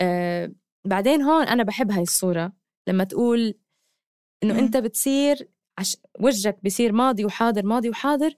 آه 0.00 0.52
بعدين 0.84 1.22
هون 1.22 1.44
أنا 1.44 1.62
بحب 1.62 1.90
هاي 1.90 2.02
الصورة 2.02 2.52
لما 2.88 3.04
تقول 3.04 3.54
إنه 4.42 4.54
مم. 4.54 4.58
أنت 4.60 4.76
بتصير 4.76 5.48
عش... 5.78 5.96
وجهك 6.20 6.58
بصير 6.64 6.92
ماضي 6.92 7.24
وحاضر 7.24 7.66
ماضي 7.66 7.90
وحاضر 7.90 8.34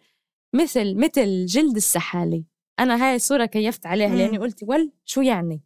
مثل 0.52 0.94
مثل 0.94 1.46
جلد 1.46 1.76
السحالي 1.76 2.44
أنا 2.80 3.04
هاي 3.04 3.16
الصورة 3.16 3.46
كيفت 3.46 3.86
عليها 3.86 4.08
مم. 4.08 4.16
لأني 4.16 4.38
قلت 4.38 4.62
ول 4.62 4.92
شو 5.04 5.20
يعني 5.20 5.60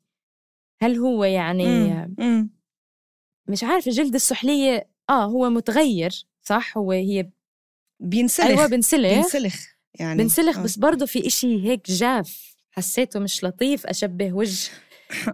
هل 0.81 0.97
هو 0.97 1.25
يعني 1.25 1.67
مم. 1.67 2.15
مم. 2.19 2.51
مش 3.49 3.65
عارفة 3.65 3.91
جلد 3.91 4.15
السحلية 4.15 4.89
آه 5.11 5.25
هو 5.25 5.51
متغير 5.51 6.27
صح 6.43 6.79
هو 6.79 6.93
هي 6.93 7.31
بينسلخ 8.01 8.47
أيوة 8.47 8.67
بنسلخ 8.67 9.13
بينسلخ 9.15 9.67
يعني 9.95 10.23
بنسلخ 10.23 10.59
آه. 10.59 10.63
بس 10.63 10.79
برضه 10.79 11.07
في 11.07 11.27
إشي 11.27 11.65
هيك 11.65 11.91
جاف 11.91 12.57
حسيته 12.71 13.21
مش 13.21 13.45
لطيف 13.45 13.87
أشبه 13.87 14.33
وجه 14.33 14.71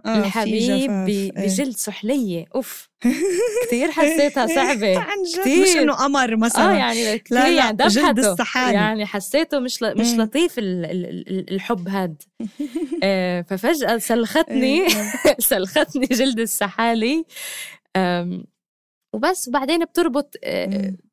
الحبيب 0.05 0.61
جفاف. 0.83 0.89
ب- 0.89 1.09
إيه. 1.09 1.31
بجلد 1.31 1.75
سحلية 1.77 2.45
أوف 2.55 2.89
كتير 3.67 3.91
حسيتها 3.91 4.47
صعبة 4.47 4.99
عن 4.99 5.17
جد. 5.45 5.61
مش 5.61 5.75
إنه 5.75 5.93
قمر 5.93 6.35
مثلا 6.35 6.71
آه 6.71 6.73
يعني 6.77 7.19
كتير 7.19 7.37
لا، 7.37 7.47
يعني 7.47 7.77
جلد 7.87 8.19
السحالي. 8.19 8.73
يعني 8.73 9.05
حسيته 9.05 9.59
مش 9.59 9.81
ل... 9.81 9.99
مش 9.99 10.07
مم. 10.07 10.21
لطيف 10.21 10.59
ال... 10.59 10.85
ال... 10.85 11.05
ال- 11.29 11.53
الحب 11.53 11.87
هاد 11.87 12.21
آه 13.03 13.41
ففجأة 13.41 13.97
سلختني 13.97 14.81
إيه. 14.87 14.87
سلختني 15.39 16.05
جلد 16.05 16.39
السحالي 16.39 17.25
وبس 19.13 19.47
وبعدين 19.47 19.85
بتربط 19.85 20.35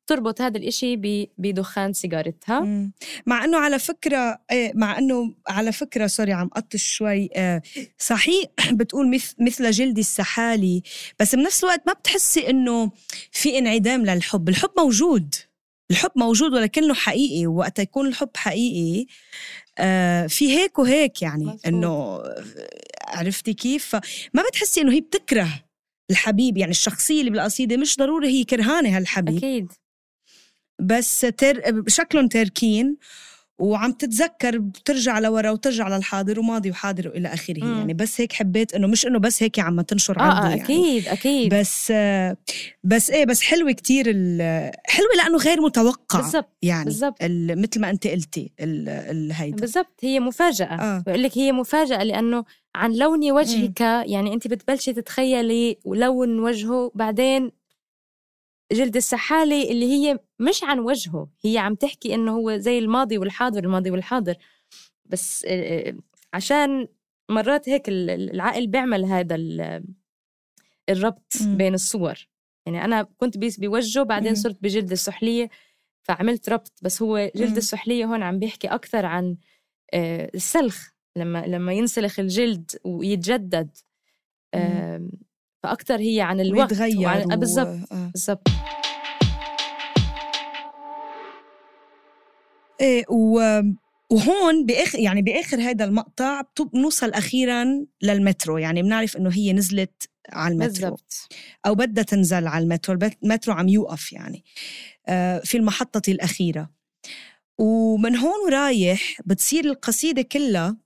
بتربط 0.05 0.41
هذا 0.41 0.57
الإشي. 0.57 0.95
بدخان 1.37 1.93
سيجارتها. 1.93 2.59
مم. 2.59 2.91
مع 3.25 3.45
إنه 3.45 3.57
على 3.57 3.79
فكرة 3.79 4.39
إيه 4.51 4.71
مع 4.75 4.97
إنه 4.97 5.33
على 5.47 5.71
فكرة 5.71 6.07
سوري 6.07 6.33
عم 6.33 6.47
قطش 6.47 6.83
شوي 6.83 7.29
آه، 7.35 7.61
صحيح 7.97 8.45
بتقول 8.71 9.09
مثل 9.11 9.35
مثل 9.39 9.71
جلد 9.71 9.97
السحالي 9.97 10.81
بس 11.19 11.35
بنفس 11.35 11.63
الوقت 11.63 11.81
ما 11.87 11.93
بتحسي 11.93 12.49
إنه 12.49 12.91
في 13.31 13.57
انعدام 13.57 14.05
للحب. 14.05 14.49
الحب 14.49 14.69
موجود. 14.77 15.35
الحب 15.91 16.11
موجود 16.15 16.53
ولكنه 16.53 16.93
حقيقي. 16.93 17.47
وقت 17.47 17.79
يكون 17.79 18.07
الحب 18.07 18.29
حقيقي 18.35 19.05
آه، 19.77 20.27
في 20.27 20.57
هيك 20.57 20.79
وهيك 20.79 21.21
يعني. 21.21 21.57
إنه 21.67 22.23
عرفتي 23.07 23.53
كيف؟ 23.53 23.85
فما 23.85 24.43
بتحسي 24.49 24.81
إنه 24.81 24.93
هي 24.93 25.01
بتكره 25.01 25.47
الحبيب. 26.11 26.57
يعني 26.57 26.71
الشخصية 26.71 27.19
اللي 27.19 27.31
بالقصيدة 27.31 27.77
مش 27.77 27.97
ضروري 27.97 28.27
هي 28.27 28.43
كرهانة 28.43 28.97
هالحبيب. 28.97 29.37
أكيد. 29.37 29.71
بس 30.83 31.21
تر... 31.21 31.61
شكلهم 31.87 32.27
تاركين 32.27 32.97
وعم 33.59 33.91
تتذكر 33.91 34.57
بترجع 34.57 35.19
لورا 35.19 35.49
وترجع 35.51 35.97
للحاضر 35.97 36.39
وماضي 36.39 36.69
وحاضر 36.71 37.07
وإلى 37.07 37.27
آخره. 37.33 37.63
مم. 37.63 37.77
يعني 37.77 37.93
بس 37.93 38.21
هيك 38.21 38.33
حبيت 38.33 38.73
إنه 38.73 38.87
مش 38.87 39.05
إنه 39.07 39.19
بس 39.19 39.43
هيك 39.43 39.59
عم 39.59 39.81
تنشر 39.81 40.19
آه, 40.19 40.23
آه 40.23 40.49
يعني. 40.49 40.63
أكيد 40.63 41.07
أكيد. 41.07 41.55
بس 41.55 41.93
بس 42.83 43.09
إيه 43.11 43.25
بس 43.25 43.41
حلوة 43.41 43.71
كتير 43.71 44.05
ال- 44.09 44.71
حلوة 44.85 45.09
لأنه 45.17 45.37
غير 45.37 45.61
متوقع. 45.61 46.19
بالضبط 46.19 46.49
يعني 46.61 46.85
بالضبط. 46.85 47.17
ال- 47.23 47.61
مثل 47.61 47.81
ما 47.81 47.89
أنت 47.89 48.07
قلتي 48.07 48.51
ال- 48.59 48.89
ال- 48.89 49.31
هيدا. 49.33 49.55
بالضبط 49.57 49.99
هي 50.01 50.19
مفاجأة. 50.19 50.65
آه. 50.65 51.03
بقول 51.07 51.23
لك 51.23 51.37
هي 51.37 51.51
مفاجأة 51.51 52.03
لأنه 52.03 52.43
عن 52.75 52.93
لون 52.93 53.31
وجهك 53.31 53.81
يعني 53.81 54.33
أنت 54.33 54.47
بتبلشي 54.47 54.93
تتخيلي 54.93 55.77
لون 55.85 56.39
وجهه 56.39 56.91
بعدين 56.95 57.51
جلد 58.73 58.95
السحالي 58.95 59.71
اللي 59.71 59.85
هي 59.85 60.19
مش 60.39 60.63
عن 60.63 60.79
وجهه 60.79 61.27
هي 61.45 61.57
عم 61.57 61.75
تحكي 61.75 62.15
إنه 62.15 62.31
هو 62.31 62.57
زي 62.57 62.79
الماضي 62.79 63.17
والحاضر 63.17 63.63
الماضي 63.63 63.91
والحاضر 63.91 64.35
بس 65.05 65.47
عشان 66.33 66.87
مرات 67.31 67.69
هيك 67.69 67.89
ال- 67.89 68.09
ال- 68.09 68.31
العقل 68.33 68.67
بيعمل 68.67 69.05
هذا 69.05 69.35
ال- 69.35 69.83
الربط. 70.89 71.33
بين 71.41 71.73
الصور 71.73 72.27
يعني 72.65 72.85
أنا 72.85 73.03
كنت 73.17 73.37
بوجهه 73.37 74.03
بعدين. 74.03 74.35
صرت 74.35 74.57
بجلد 74.61 74.91
السحلية 74.91 75.49
فعملت 76.03 76.49
ربط 76.49 76.71
بس 76.81 77.01
هو 77.01 77.31
جلد. 77.35 77.57
السحلية 77.57 78.05
هون 78.05 78.23
عم 78.23 78.39
بيحكي 78.39 78.67
أكثر 78.67 79.05
عن 79.05 79.37
السلخ 80.35 80.89
لما 81.15 81.45
لما 81.47 81.73
ينسلخ 81.73 82.19
الجلد 82.19 82.71
ويتجدد 82.83 83.77
آم، 85.65 85.69
فأكثر 85.69 85.99
هي 85.99 86.21
عن 86.21 86.39
الوقت 86.39 86.71
ويتغير 86.71 86.99
وعن 87.07 87.31
آه، 87.31 87.35
و- 87.35 87.39
بالضبط 87.39 87.91
آه. 87.91 88.11
بالضبط. 88.13 88.47
إيه 92.81 93.05
و... 93.09 93.61
وهون 94.09 94.65
باخر 94.65 94.99
يعني 94.99 95.21
بآخر 95.21 95.57
هذا 95.61 95.85
المقطع 95.85 96.41
بنوصل 96.73 97.09
أخيرا 97.09 97.85
للمترو. 98.01 98.57
يعني 98.57 98.81
بنعرف 98.81 99.17
إنه 99.17 99.29
هي 99.33 99.53
نزلت 99.53 100.09
على 100.29 100.53
المترو. 100.53 100.69
بالزبط. 100.89 101.27
أو 101.65 101.75
بدها 101.75 102.03
تنزل 102.03 102.47
على 102.47 102.63
المترو. 102.63 102.99
المترو 103.23 103.53
عم 103.53 103.67
يوقف 103.69 104.13
يعني. 104.13 104.43
آه، 105.07 105.39
في 105.39 105.57
المحطة 105.57 106.11
الأخيرة. 106.11 106.69
ومن 107.57 108.15
هون 108.15 108.33
ورايح 108.45 109.21
بتصير 109.25 109.65
القصيدة 109.65 110.21
كلها 110.21 110.77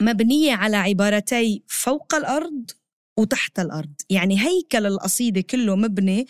مبنية 0.00 0.54
على 0.54 0.76
عبارتي 0.76 1.62
فوق 1.68 2.14
الأرض 2.14 2.70
وتحت 3.16 3.58
الأرض. 3.58 3.92
يعني 4.10 4.40
هيكل 4.40 4.86
القصيدة 4.86 5.40
كله 5.40 5.76
مبني 5.76 6.26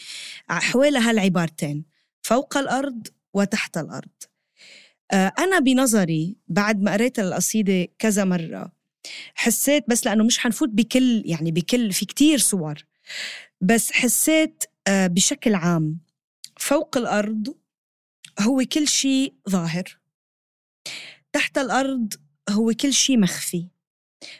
حوالي 0.48 0.98
هالعبارتين 0.98 1.84
فوق 2.22 2.56
الأرض 2.56 3.06
وتحت 3.34 3.76
الأرض. 3.78 4.08
آه، 5.12 5.32
أنا 5.38 5.58
بنظري 5.58 6.36
بعد 6.48 6.82
ما 6.82 6.92
قريت 6.92 7.18
القصيدة 7.18 7.88
كذا 7.98 8.24
مرة 8.24 8.72
حسيت 9.34 9.84
بس 9.88 10.06
لأنه 10.06 10.24
مش 10.24 10.38
حنفوت 10.38 10.68
بكل 10.68 11.22
يعني 11.24 11.52
بكل 11.52 11.92
في 11.92 12.06
كتير 12.06 12.38
صور 12.38 12.84
بس 13.60 13.92
حسيت 13.92 14.64
آه، 14.88 15.06
بشكل 15.06 15.54
عام 15.54 15.98
فوق 16.56 16.96
الأرض 16.96 17.54
هو 18.40 18.62
كل 18.72 18.88
شيء 18.88 19.34
ظاهر 19.50 19.98
تحت 21.32 21.58
الأرض 21.58 22.14
هو 22.50 22.72
كل 22.80 22.92
شيء 22.92 23.18
مخفي. 23.18 23.68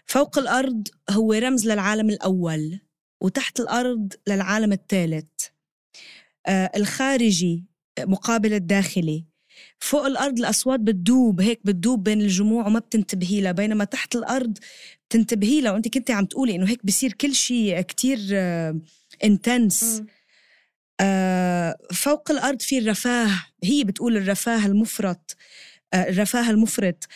فوق 0.07 0.39
الأرض 0.39 0.89
هو 1.11 1.33
رمز 1.33 1.69
للعالم 1.69 2.11
الأول 2.11 2.81
وتحت 3.21 3.61
الأرض 3.61 4.13
للعالم 4.29 4.73
الثالث. 4.73 5.29
آه 6.47 6.71
الخارجي 6.77 7.65
مقابل 8.01 8.53
الداخلي. 8.55 9.25
فوق 9.79 10.07
الأرض 10.07 10.39
الأصوات 10.39 10.81
بتدوب 10.81 11.41
هيك 11.41 11.61
بتدوب 11.65 12.03
بين 12.05 12.21
الجموع 12.21 12.67
وما 12.67 12.79
بتنتبهي 12.79 13.41
لها 13.41 13.53
بينما 13.53 13.85
تحت 13.85 14.17
الأرض 14.17 14.59
بتنتبهي 15.09 15.61
لها. 15.61 15.73
وأنت 15.73 15.89
كنت 15.89 16.11
عم 16.11 16.25
تقولي 16.25 16.57
إنه 16.57 16.69
هيك 16.71 16.87
بصير 16.87 17.13
كل 17.13 17.35
شيء 17.35 17.81
كتير 17.81 18.19
انتنس 19.25 20.03
آه, 20.03 20.07
آه، 21.01 21.77
فوق 21.95 22.31
الأرض 22.31 22.63
في 22.63 22.79
الرفاه 22.79 23.29
هي 23.65 23.85
بتقول 23.85 24.17
الرفاه 24.17 24.67
المفرط. 24.67 25.37
آه، 25.37 25.41
الرفاه 25.95 26.51
المفرط. 26.51 27.09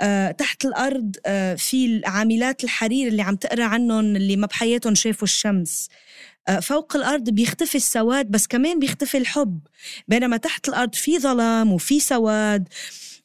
آه، 0.00 0.30
تحت 0.30 0.64
الأرض 0.64 1.16
في 1.56 2.02
عاملات 2.04 2.64
الحرير 2.64 3.08
اللي 3.08 3.22
عم 3.22 3.36
تقرأ 3.36 3.64
عنهم 3.64 4.16
اللي 4.16 4.36
ما 4.36 4.46
بحياتهم 4.46 4.94
شافوا 4.94 5.24
الشمس. 5.24 5.88
فوق 6.62 6.96
الأرض 6.96 7.30
بيختفي 7.30 7.74
السواد 7.74 8.30
بس 8.30 8.46
كمان 8.46 8.78
بيختفي 8.78 9.18
الحب. 9.18 9.60
بينما 10.08 10.36
تحت 10.36 10.68
الأرض 10.68 10.94
في 10.94 11.18
ظلام 11.18 11.72
وفي 11.72 12.00
سواد 12.00 12.68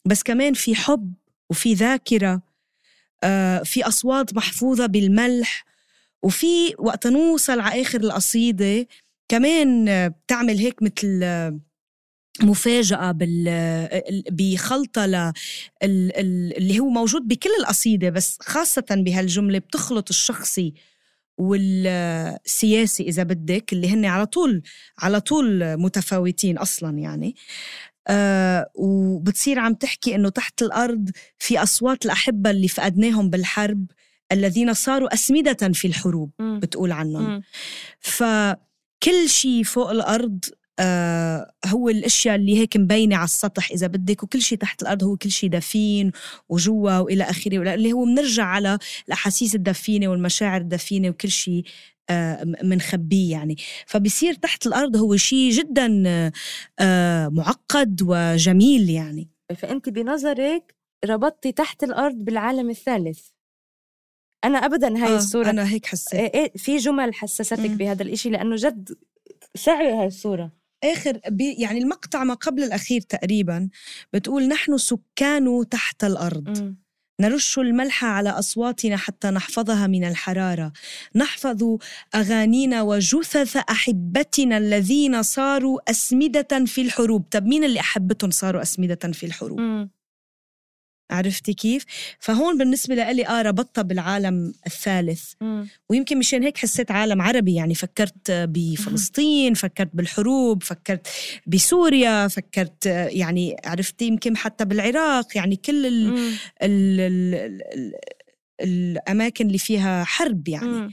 بس 0.04 0.22
كمان 0.22 0.54
في 0.54 0.74
حب 0.74 1.14
وفي 1.50 1.74
ذاكرة. 1.74 2.42
في 3.64 3.82
أصوات 3.82 4.34
محفوظة 4.34 4.86
بالملح. 4.86 5.64
وفي 6.22 6.74
وقت 6.78 7.06
نوصل 7.06 7.60
على 7.60 7.82
آخر 7.82 8.00
القصيدة 8.00 8.86
كمان 9.28 9.84
بتعمل 10.08 10.58
هيك 10.58 10.82
مثل 10.82 11.20
مفاجأة 12.42 13.12
بال 13.12 13.90
بخلطة 14.30 15.06
ل 15.06 15.32
اللي 15.82 16.80
هو 16.80 16.88
موجود 16.88 17.28
بكل 17.28 17.50
القصيدة 17.60 18.10
بس 18.10 18.38
خاصة 18.40 18.84
بهالجملة 18.90 19.58
بتخلط 19.58 20.08
الشخصي 20.08 20.74
والسياسي 21.38 23.02
إذا 23.02 23.22
بدك 23.22 23.72
اللي 23.72 23.88
هن 23.88 24.04
على 24.04 24.26
طول 24.26 24.62
على 24.98 25.20
طول 25.20 25.76
متفاوتين 25.76 26.58
أصلا 26.58 26.98
يعني. 26.98 27.34
آه 28.08 28.70
وبتصير 28.74 29.58
عم 29.58 29.74
تحكي 29.74 30.14
إنه 30.14 30.28
تحت 30.28 30.62
الأرض 30.62 31.10
في 31.38 31.62
أصوات 31.62 32.04
الأحبة 32.04 32.50
اللي 32.50 32.68
فقدناهم 32.68 33.30
بالحرب 33.30 33.86
الذين 34.32 34.74
صاروا 34.74 35.14
أسمدة 35.14 35.72
في 35.72 35.86
الحروب 35.88 36.30
بتقول 36.40 36.92
عنهم. 36.92 37.42
فكل 38.00 39.28
شيء 39.28 39.62
فوق 39.64 39.90
الأرض 39.90 40.44
آه 40.78 41.52
هو 41.66 41.88
الأشياء 41.88 42.34
اللي 42.34 42.58
هيك 42.58 42.76
مبينة 42.76 43.16
على 43.16 43.24
السطح 43.24 43.70
إذا 43.70 43.86
بدك 43.86 44.22
وكل 44.22 44.42
شيء 44.42 44.58
تحت 44.58 44.82
الأرض 44.82 45.04
هو 45.04 45.16
كل 45.16 45.30
شيء 45.30 45.50
دفين 45.50 46.12
وجوا 46.48 46.98
وإلى 46.98 47.24
آخره. 47.24 47.74
اللي 47.74 47.92
هو 47.92 48.04
بنرجع 48.04 48.44
على 48.44 48.78
الأحاسيس 49.08 49.54
الدفينة 49.54 50.08
والمشاعر 50.08 50.60
الدفينة 50.60 51.08
وكل 51.08 51.30
شيء 51.30 51.64
منخبيه 52.62 53.36
آه 53.36 53.38
يعني. 53.38 53.56
فبصير 53.86 54.34
تحت 54.34 54.66
الأرض 54.66 54.96
هو 54.96 55.16
شيء 55.16 55.50
جدا 55.50 56.02
آه 56.78 57.28
معقد 57.28 58.00
وجميل 58.02 58.90
يعني. 58.90 59.28
فأنت 59.56 59.88
بنظرك 59.88 60.74
ربطتي 61.04 61.52
تحت 61.52 61.84
الأرض 61.84 62.14
بالعالم 62.14 62.70
الثالث. 62.70 63.20
أنا 64.44 64.58
ابدا 64.58 65.04
هاي 65.04 65.12
آه 65.12 65.16
الصورة. 65.16 65.50
أنا 65.50 65.68
هيك 65.68 65.86
حسيت. 65.86 66.14
إيه, 66.14 66.34
إيه، 66.34 66.52
في 66.56 66.76
جمل 66.76 67.14
حسستك 67.14 67.70
بهذا 67.70 68.02
الإشي 68.02 68.30
لأنه 68.30 68.56
جد 68.56 68.98
شعري 69.54 69.92
هاي 69.92 70.06
الصورة. 70.06 70.63
آخر 70.84 71.20
يعني 71.58 71.78
المقطع 71.78 72.24
ما 72.24 72.34
قبل 72.34 72.62
الأخير 72.62 73.00
تقريبا 73.00 73.68
بتقول 74.12 74.48
نحن 74.48 74.78
سكان 74.78 75.64
تحت 75.70 76.04
الأرض 76.04 76.58
م. 76.62 76.76
نرش 77.20 77.58
الملح 77.58 78.04
على 78.04 78.30
أصواتنا 78.30 78.96
حتى 78.96 79.30
نحفظها 79.30 79.86
من 79.86 80.04
الحرارة 80.04 80.72
نحفظ 81.14 81.78
أغانينا 82.14 82.82
وجثث 82.82 83.56
أحبتنا 83.56 84.58
الذين 84.58 85.22
صاروا 85.22 85.90
أسمدة 85.90 86.64
في 86.66 86.82
الحروب 86.82 87.24
طب 87.30 87.46
مين 87.46 87.64
اللي 87.64 87.80
أحبتهم 87.80 88.30
صاروا 88.30 88.62
أسمدة 88.62 89.12
في 89.12 89.26
الحروب 89.26 89.60
م. 89.60 89.88
عرفتي 91.10 91.54
كيف؟ 91.54 91.84
فهون 92.18 92.58
بالنسبة 92.58 92.94
لي 92.94 93.26
آه 93.26 93.42
ربطتها 93.42 93.82
بالعالم 93.82 94.52
الثالث 94.66 95.32
م. 95.40 95.64
ويمكن 95.88 96.18
مشان 96.18 96.42
هيك 96.42 96.58
حسيت 96.58 96.90
عالم 96.90 97.22
عربي 97.22 97.54
يعني 97.54 97.74
فكرت 97.74 98.30
بفلسطين 98.30 99.54
فكرت 99.54 99.90
بالحروب 99.94 100.62
فكرت 100.62 101.08
بسوريا 101.46 102.28
فكرت 102.28 102.86
يعني 102.86 103.56
عرفتي 103.64 104.06
يمكن 104.06 104.36
حتى 104.36 104.64
بالعراق 104.64 105.36
يعني 105.36 105.56
كل 105.56 105.86
ال 105.86 106.18
ال 106.62 107.00
ال 107.00 107.34
ال 107.74 107.94
الأماكن 108.60 109.46
اللي 109.46 109.58
فيها 109.58 110.04
حرب 110.04 110.48
يعني 110.48 110.68
م. 110.68 110.92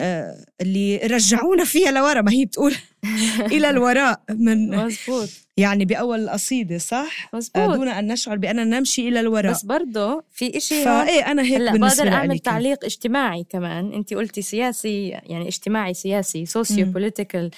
آه 0.00 0.44
اللي 0.60 0.96
رجعونا 0.96 1.64
فيها 1.64 1.90
لورا 1.90 2.22
ما 2.22 2.32
هي 2.32 2.44
بتقول 2.44 2.74
إلى 3.54 3.70
الوراء 3.70 4.22
من 4.30 4.76
مزبوط 4.76 5.28
يعني 5.56 5.84
بأول 5.84 6.20
القصيدة 6.20 6.78
صح؟ 6.78 7.34
مزبوط. 7.34 7.56
آه، 7.56 7.76
دون 7.76 7.88
أن 7.88 8.12
نشعر 8.12 8.36
بأننا 8.36 8.64
نمشي 8.64 9.08
إلى 9.08 9.20
الوراء. 9.20 9.52
بس 9.52 9.64
برضه 9.64 10.24
في 10.32 10.56
إشي 10.56 10.84
فإيه 10.84 11.30
أنا 11.30 11.42
هيك 11.42 11.60
هلأ 11.60 11.72
بقدر 11.72 12.08
أعمل 12.08 12.38
تعليق 12.38 12.84
اجتماعي 12.84 13.44
كمان. 13.44 13.92
أنت 13.92 14.14
قلتي 14.14 14.42
سياسي 14.42 15.08
يعني 15.08 15.48
اجتماعي 15.48 15.94
سياسي 15.94 16.46
socio-political 16.46 17.50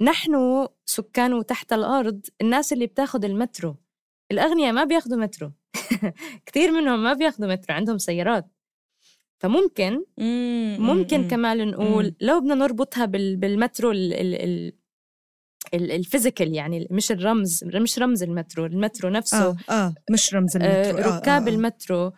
نحن 0.00 0.66
سكان 0.86 1.46
تحت 1.46 1.72
الأرض 1.72 2.26
الناس 2.40 2.72
اللي 2.72 2.86
بتاخد 2.86 3.24
المترو 3.24 3.76
الأغنياء 4.32 4.72
ما 4.72 4.84
بياخدوا 4.84 5.16
مترو. 5.16 5.52
كثير 6.46 6.72
منهم 6.72 7.04
ما 7.04 7.12
بياخدوا 7.12 7.48
مترو 7.48 7.74
عندهم 7.74 7.98
سيارات. 7.98 8.46
فممكن 9.38 10.04
ممكن 10.78 11.28
كمان 11.28 11.68
نقول 11.68 12.14
لو 12.20 12.40
بدنا 12.40 12.54
نربطها 12.54 13.04
بالمترو 13.04 13.92
ال 15.74 15.83
physical 15.83 16.54
يعني 16.54 16.88
مش 16.90 17.12
الرمز 17.12 17.64
مش 17.64 17.98
رمز 17.98 18.22
المترو 18.22 18.66
المترو 18.66 19.08
نفسه 19.08 19.48
آه, 19.48 19.56
آه 19.70 19.94
مش 20.10 20.34
رمز 20.34 20.56
المترو 20.56 20.98
آه 20.98 21.16
ركاب 21.16 21.42
آه 21.42 21.50
آه. 21.50 21.54
المترو 21.54 22.12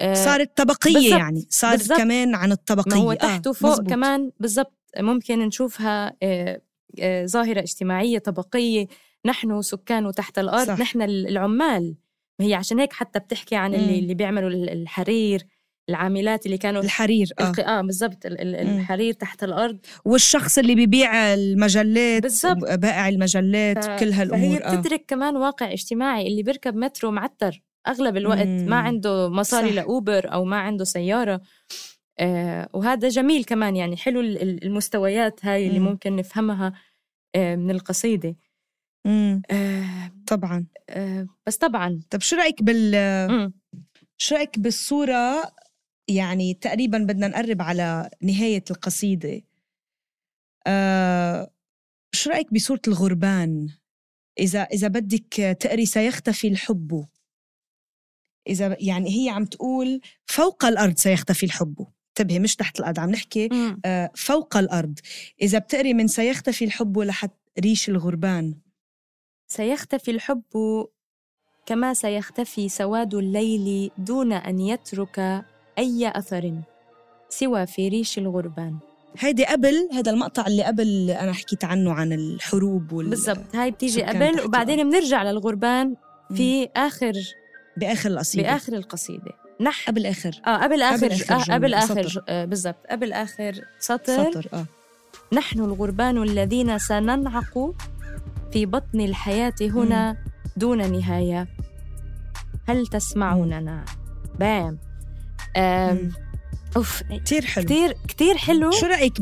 آه 0.00 0.14
صارت 0.14 0.56
طبقية 0.56 0.94
بالزبط. 0.94 1.18
يعني 1.18 1.46
صارت 1.50 1.78
بالزبط. 1.78 1.98
كمان 1.98 2.34
عن 2.34 2.52
الطبقية 2.52 2.96
هو 3.00 3.12
تحت 3.12 3.46
آه 3.46 3.50
وفوق 3.50 3.70
مزبوط. 3.70 3.88
كمان 3.88 4.30
بالضبط 4.40 4.78
ممكن 4.98 5.38
نشوفها 5.38 6.16
آه 6.22 6.62
آه 7.00 7.26
ظاهرة 7.26 7.60
اجتماعية 7.60 8.18
طبقية 8.18 8.86
نحن 9.26 9.62
سكان 9.62 10.12
تحت 10.12 10.38
الأرض 10.38 10.66
صح. 10.66 10.78
نحن 10.78 11.02
العمال 11.02 11.96
ما 12.40 12.46
هي 12.46 12.54
عشان 12.54 12.80
هيك 12.80 12.92
حتى 12.92 13.18
بتحكي 13.18 13.56
عن 13.56 13.74
اللي, 13.74 13.98
اللي 13.98 14.14
بيعملوا 14.14 14.50
الحرير 14.50 15.46
العاملات 15.88 16.46
اللي 16.46 16.58
كانوا 16.58 16.82
الحرير 16.82 17.28
آه, 17.40 17.52
آه 17.60 17.80
بالضبط 17.80 18.18
الحرير 18.26 19.12
تحت 19.12 19.44
الأرض 19.44 19.78
والشخص 20.04 20.58
اللي 20.58 20.74
بيبيع 20.74 21.34
المجلات 21.34 22.22
بالضبط 22.22 22.70
بائع 22.72 23.08
المجلات 23.08 23.84
ف... 23.84 23.88
كل 23.88 24.12
هالأمور 24.12 24.60
فهي 24.60 24.76
بتدرك 24.78 25.00
آه. 25.00 25.04
كمان 25.08 25.36
واقع 25.36 25.72
اجتماعي 25.72 26.26
اللي 26.26 26.42
بيركب 26.42 26.76
مترو 26.76 27.10
معتر 27.10 27.62
أغلب 27.88 28.16
الوقت 28.16 28.46
مم. 28.46 28.66
ما 28.68 28.76
عنده 28.76 29.28
مصاري 29.28 29.68
صح. 29.68 29.74
لأوبر 29.74 30.32
أو 30.32 30.44
ما 30.44 30.56
عنده 30.56 30.84
سيارة 30.84 31.40
آه 32.18 32.68
وهذا 32.72 33.08
جميل 33.08 33.44
كمان 33.44 33.76
يعني 33.76 33.96
حلو 33.96 34.20
المستويات 34.20 35.44
هاي 35.44 35.66
اللي 35.66 35.78
مم. 35.78 35.86
ممكن 35.86 36.16
نفهمها 36.16 36.72
آه 37.34 37.56
من 37.56 37.70
القصيدة 37.70 38.36
آه 39.06 40.12
طبعا 40.26 40.66
آه 40.90 41.26
بس 41.46 41.56
طبعا 41.56 42.00
طب 42.10 42.20
شو 42.20 42.36
رأيك 42.36 42.62
بال 42.62 42.92
مم. 43.30 43.52
شو 44.18 44.34
رأيك 44.34 44.58
بالصورة 44.58 45.52
يعني 46.08 46.54
تقريبا 46.54 46.98
بدنا 46.98 47.28
نقرب 47.28 47.62
على 47.62 48.10
نهاية 48.22 48.64
القصيدة. 48.70 49.42
آه 50.66 51.50
شو 52.14 52.30
رأيك 52.30 52.54
بصورة 52.54 52.80
الغربان؟ 52.88 53.68
إذا 54.38 54.62
إذا 54.62 54.88
بدك 54.88 55.56
تقري 55.60 55.86
سيختفي 55.86 56.48
الحب. 56.48 57.06
إذا 58.48 58.76
يعني 58.80 59.24
هي 59.24 59.28
عم 59.28 59.44
تقول 59.44 60.00
فوق 60.26 60.64
الأرض 60.64 60.96
سيختفي 60.96 61.46
الحب. 61.46 61.86
انتبهي 62.08 62.38
مش 62.38 62.56
تحت 62.56 62.80
الأرض 62.80 62.98
عم 62.98 63.10
نحكي 63.10 63.48
مم. 63.52 63.80
آه، 63.84 64.10
فوق 64.14 64.56
الأرض. 64.56 64.98
إذا 65.42 65.58
بتقري 65.58 65.94
من 65.94 66.08
سيختفي 66.08 66.64
الحب 66.64 66.98
لحد 66.98 67.30
ريش 67.60 67.88
الغربان. 67.88 68.54
سيختفي 69.48 70.10
الحب 70.10 70.44
كما 71.66 71.94
سيختفي 71.94 72.68
سواد 72.68 73.14
الليل 73.14 73.90
دون 73.98 74.32
أن 74.32 74.60
يترك 74.60 75.44
أي 75.78 76.12
أثر 76.14 76.52
سوى 77.28 77.66
في 77.66 77.88
ريش 77.88 78.18
الغربان. 78.18 78.78
هيدي 79.18 79.44
قبل 79.44 79.88
هذا 79.92 80.10
المقطع 80.10 80.46
اللي 80.46 80.62
قبل 80.64 81.10
أنا 81.10 81.32
حكيت 81.32 81.64
عنه 81.64 81.92
عن 81.92 82.12
الحروب 82.12 82.92
وال... 82.92 83.10
بالضبط. 83.10 83.56
هاي 83.56 83.70
بتيجي 83.70 84.02
قبل 84.02 84.40
وبعدين 84.44 84.90
بنرجع 84.90 85.22
للغربان 85.22 85.94
في 86.34 86.68
اخر 86.76 87.12
بآخر 87.76 88.10
القصيدة. 88.10 88.42
بآخر 88.42 88.72
القصيدة. 88.72 89.32
نحن 89.60 89.90
قبل 89.90 90.06
آخر. 90.06 90.40
آه 90.46 90.56
قبل 90.56 90.82
آخر 90.82 91.12
آخر 91.12 91.34
آه 91.34 91.54
قبل 91.54 91.66
جملة، 91.66 91.78
آخر 91.78 92.08
سطر. 92.08 92.24
آه 92.28 92.44
بالضبط. 92.44 92.86
قبل 92.90 93.12
آخر 93.12 93.64
سطر, 93.78 94.30
سطر 94.30 94.48
آه. 94.54 94.66
نحن 95.32 95.60
الغربان 95.60 96.22
الذين 96.22 96.78
سننعق 96.78 97.74
في 98.52 98.66
بطن 98.66 99.00
الحياة 99.00 99.54
هنا 99.60 100.16
دون 100.56 100.92
نهاية. 100.92 101.48
هل 102.68 102.86
تسمعوننا؟ 102.86 103.84
بام. 104.38 104.78
أوف 106.76 107.02
كثير 107.24 107.44
حلو. 107.46 107.64
كتير 107.64 107.92
كتير 108.08 108.36
حلو. 108.36 108.70
شو 108.70 108.86
رأيك 108.86 109.20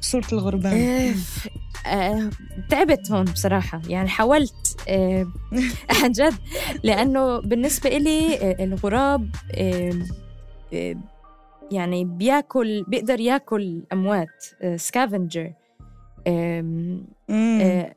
بصورة 0.00 0.26
الغربان؟ 0.32 0.72
آه، 1.86 1.88
آه، 1.88 2.30
تعبت 2.70 3.12
هون 3.12 3.24
بصراحة. 3.24 3.82
يعني 3.88 4.08
حاولت 4.08 4.76
آه، 4.88 5.26
عن 6.02 6.12
جد. 6.12 6.34
لأنه 6.82 7.38
بالنسبة 7.40 7.96
إلي 7.96 8.34
آه، 8.36 8.64
الغراب 8.64 9.30
آه، 9.54 9.92
آه، 10.74 10.96
يعني 11.72 12.04
بياكل 12.04 12.84
بيقدر 12.88 13.20
ياكل 13.20 13.82
أموات 13.92 14.44
سكافنجر. 14.76 15.52
آه، 16.26 17.94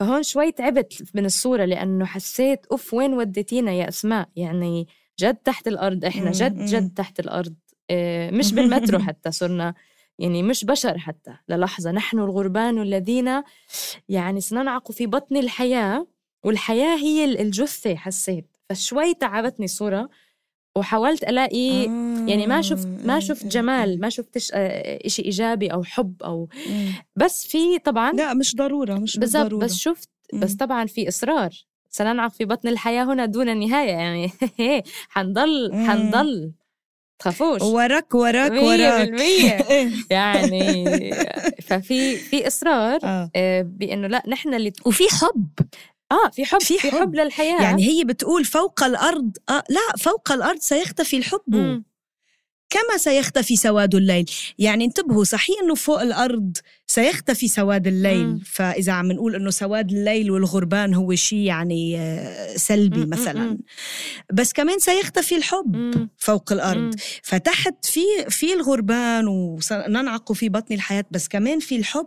فهون 0.00 0.22
شوي 0.22 0.52
تعبت 0.52 1.02
من 1.14 1.24
الصورة 1.24 1.64
لأنه 1.64 2.04
حسيت 2.04 2.66
أوف 2.72 2.94
وين 2.94 3.14
وديتينا 3.14 3.72
يا 3.72 3.88
أسماء؟ 3.88 4.28
يعني 4.36 4.86
جد 5.18 5.34
تحت 5.34 5.68
الأرض 5.68 6.04
إحنا 6.04 6.24
مم، 6.24 6.30
جد. 6.30 6.64
جد 6.64 6.94
تحت 6.96 7.20
الأرض. 7.20 7.54
آه، 7.90 8.30
مش 8.38 8.52
بالمترو 8.52 8.98
حتى 8.98 9.30
صرنا 9.30 9.74
يعني 10.18 10.42
مش 10.42 10.64
بشر 10.64 10.98
حتى 10.98 11.34
للحظة. 11.48 11.90
نحن 11.92 12.18
الغربان 12.18 12.82
الذين 12.82 13.42
يعني 14.08 14.40
سننعق 14.40 14.92
في 14.92 15.06
بطن 15.06 15.36
الحياة 15.36 16.06
والحياة 16.44 16.96
هي 16.96 17.24
الجثة 17.42 17.94
حسيت. 17.96 18.56
فشوي 18.70 19.14
تعبتني 19.14 19.64
الصورة 19.64 20.08
وحاولت 20.76 21.24
ألاقي 21.24 21.84
يعني 22.28 22.46
ما 22.46 22.62
شفت 22.62 22.86
ما 23.04 23.20
شفت 23.20 23.46
جمال 23.46 24.00
ما 24.00 24.08
شفتش 24.08 24.50
آه، 24.54 25.06
إشي 25.06 25.22
إيجابي 25.22 25.68
أو 25.72 25.82
حب 25.84 26.14
مم. 26.68 26.92
بس 27.16 27.46
في 27.46 27.78
طبعا 27.78 28.12
لا 28.12 28.34
مش 28.34 28.56
ضرورة 28.56 28.94
مش 28.94 29.18
بالضروره 29.18 29.64
بس 29.64 29.74
شفت 29.74 30.08
بس. 30.34 30.54
طبعا 30.54 30.86
في 30.86 31.08
إصرار. 31.08 31.50
سننعق 31.94 32.32
في 32.32 32.44
بطن 32.44 32.68
الحياة 32.68 33.04
هنا 33.04 33.26
دون 33.26 33.58
نهايه 33.58 33.90
يعني 33.90 34.30
حنضل. 35.14 35.72
حنضل 35.72 36.52
تخافوش 37.18 37.62
وراك 37.62 38.14
وراك 38.14 38.52
وراك 38.52 39.08
بالمية. 39.08 39.58
يعني 40.10 41.10
ففي 41.62 42.16
في 42.16 42.46
إصرار 42.46 42.98
آه. 43.04 43.30
آه، 43.36 43.62
بأنه 43.62 44.06
لا 44.08 44.22
نحن 44.28 44.54
اللي 44.54 44.72
وفي 44.86 45.04
حب 45.08 45.48
آه 46.12 46.30
في 46.32 46.44
حب 46.44 46.60
في 46.60 46.78
في 46.78 46.90
حب. 46.90 46.98
حب 46.98 47.14
للحياة 47.14 47.62
يعني 47.62 47.84
هي 47.88 48.04
بتقول 48.04 48.44
فوق 48.44 48.84
الأرض 48.84 49.36
آه 49.48 49.62
لا 49.68 49.96
فوق 49.98 50.32
الأرض 50.32 50.58
سيختفي 50.58 51.16
الحب 51.16 51.40
مم. 51.46 51.84
كما 52.74 52.98
سيختفي 52.98 53.56
سواد 53.56 53.94
الليل 53.94 54.30
يعني 54.58 54.84
انتبهوا 54.84 55.24
صحيح 55.24 55.56
إنه 55.64 55.74
فوق 55.74 56.00
الأرض 56.02 56.56
سيختفي 56.86 57.48
سواد 57.48 57.86
الليل 57.86 58.26
مم. 58.26 58.40
فإذا 58.46 58.92
عم 58.92 59.12
نقول 59.12 59.34
إنه 59.34 59.50
سواد 59.50 59.90
الليل 59.92 60.30
والغربان 60.30 60.94
هو 60.94 61.14
شيء 61.14 61.38
يعني 61.38 61.98
آه، 61.98 62.56
سلبي 62.56 63.04
مم، 63.04 63.10
مثلا. 63.10 63.58
بس 64.32 64.52
كمان 64.52 64.78
سيختفي 64.78 65.36
الحب 65.36 65.76
مم. 65.76 66.08
فوق 66.16 66.52
الأرض 66.52 66.80
مم. 66.80 66.90
فتحت 67.22 67.84
في 67.84 68.00
في 68.28 68.52
الغربان 68.52 69.26
وننعق 69.28 70.32
في 70.32 70.48
بطن 70.48 70.74
الحياة 70.74 71.04
بس 71.10 71.28
كمان 71.28 71.58
في 71.60 71.76
الحب 71.76 72.06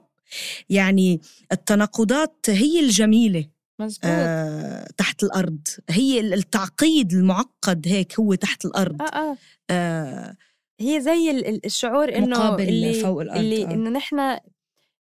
يعني 0.69 1.21
التناقضات 1.51 2.45
هي 2.49 2.80
الجميلة 2.80 3.45
مزبوط 3.80 4.01
آه 4.03 4.88
تحت 4.97 5.23
الأرض 5.23 5.60
هي 5.89 6.19
التعقيد 6.19 7.13
المعقد 7.13 7.88
هيك 7.88 8.19
هو 8.19 8.34
تحت 8.36 8.65
الأرض 8.65 9.01
آه 9.01 9.06
آه 9.06 9.38
آه 9.69 10.36
هي 10.79 11.01
زي 11.01 11.31
ال- 11.31 11.45
ال- 11.47 11.65
الشعور 11.65 12.15
إنه 12.15 12.37
مقابل 12.39 12.63
اللي 12.69 12.93
فوق 12.93 13.21
الأرض، 13.21 13.39
اللي 13.39 13.65
آه. 13.65 13.71
إنه 13.71 13.89
نحن 13.89 14.37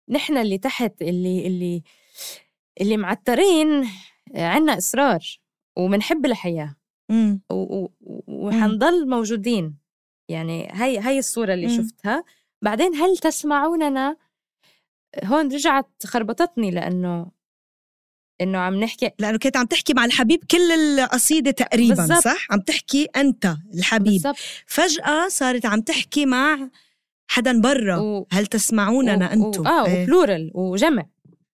نحن 0.09 0.37
اللي 0.37 0.57
تحت 0.57 1.01
اللي 1.01 1.47
اللي 1.47 1.83
اللي 2.81 2.97
معترين 2.97 3.87
عنا 4.35 4.77
إصرار 4.77 5.19
وبنحب 5.77 6.25
الحياة 6.25 6.75
مم. 7.09 7.41
و- 7.51 7.55
و- 7.83 7.91
وحنضل 8.27 9.09
موجودين 9.09 9.77
يعني 10.29 10.67
هاي 10.71 10.97
هاي 10.99 11.19
الصورة 11.19 11.53
اللي 11.53 11.67
مم. 11.67 11.77
شفتها 11.77 12.23
بعدين 12.61 12.95
هل 12.95 13.17
تسمعوننا 13.17 14.17
هون 15.23 15.53
رجعت 15.53 15.89
خربطتني 16.05 16.71
لأنه 16.71 17.31
إنه 18.41 18.57
عم 18.57 18.75
نحكي 18.79 19.09
لأنه 19.19 19.37
كنت 19.37 19.57
عم 19.57 19.65
تحكي 19.65 19.93
مع 19.93 20.05
الحبيب 20.05 20.43
كل 20.51 20.71
القصيدة 20.71 21.51
تقريبا 21.51 21.95
بالضبط. 21.95 22.23
صح؟ 22.23 22.47
عم 22.51 22.59
تحكي 22.59 23.07
أنت 23.15 23.55
الحبيب. 23.75 24.13
بالضبط. 24.13 24.35
فجأة 24.67 25.27
صارت 25.29 25.65
عم 25.65 25.81
تحكي 25.81 26.25
مع 26.25 26.69
حدا 27.27 27.61
برا. 27.61 27.97
و- 27.97 28.27
هل 28.31 28.45
تسمعوننا 28.47 29.29
و- 29.29 29.33
أنتم 29.33 29.61
و- 29.61 29.65
آه 29.67 29.85
إيه. 29.85 30.03
وبلورال 30.03 30.51
وجمع. 30.53 31.05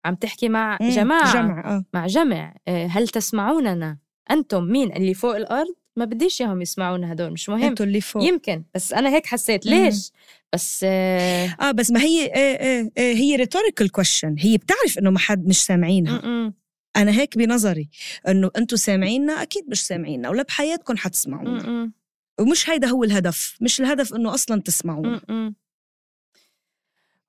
عم 0.06 0.16
تحكي 0.16 0.50
مع 0.50 0.78
مم. 0.82 0.90
جماعة. 0.90 1.34
جمع 1.34 1.76
آه. 1.76 1.84
مع 1.94 2.08
جمع. 2.08 2.54
آه، 2.68 2.86
هل 2.88 3.08
تسمعوننا؟ 3.08 3.98
أنتم 4.32 4.64
مين؟ 4.64 4.92
اللي 4.96 5.14
فوق 5.14 5.36
الأرض؟ 5.36 5.74
ما 5.96 6.06
بديش 6.06 6.42
إياهم 6.42 6.62
يسمعونا 6.62 7.12
هدول 7.14 7.32
مش 7.32 7.50
مهم. 7.50 7.64
أنتوا 7.64 7.86
اللي 7.86 8.02
فوق. 8.02 8.24
يمكن. 8.24 8.64
بس 8.76 8.94
أنا 8.94 9.10
هيك 9.10 9.26
حسيت. 9.26 9.68
مم. 9.68 9.74
ليش؟ 9.74 10.12
بس 10.54 10.82
آه 10.88 11.56
آه 11.62 11.72
بس 11.72 11.92
ما 11.92 12.02
هي 12.02 12.26
إيه 12.26 12.60
إيه 12.60 12.92
إيه 12.98 13.16
هي 13.16 13.36
rhetorical 13.36 13.90
question 13.92 14.36
هي 14.40 14.58
بتعرف 14.58 14.98
إنه 15.00 15.10
ما 15.10 15.20
حد 15.20 15.48
مش 15.48 15.64
سامعينها. 15.64 16.54
أنا 16.96 17.12
هيك 17.12 17.38
بنظري 17.38 17.90
إنه 18.28 18.52
أنتم 18.58 18.76
سامعيننا 18.76 19.42
أكيد 19.42 19.64
مش 19.70 19.86
سامعيننا 19.86 20.30
ولا 20.30 20.44
بحياتكم 20.44 20.98
حتسمعونا. 20.98 21.92
ومش 22.40 22.70
هيدا 22.70 22.88
هو 22.88 23.04
الهدف 23.04 23.58
مش 23.62 23.82
الهدف 23.82 24.14
إنه 24.14 24.34
أصلا 24.34 24.62
تسمعونا. 24.62 25.54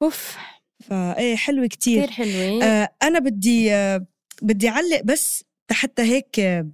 أوف. 0.03 0.37
فايه 0.81 1.37
حلوة 1.37 1.66
كتير. 1.66 2.03
كتير 2.03 2.14
حلوة. 2.14 2.64
آه 2.64 2.88
أنا 3.03 3.18
بدي 3.18 3.72
آه 3.72 4.07
بدي 4.42 4.68
أعلق 4.68 5.03
بس 5.05 5.44
حتى 5.70 6.03
هيك 6.03 6.40
آه 6.40 6.70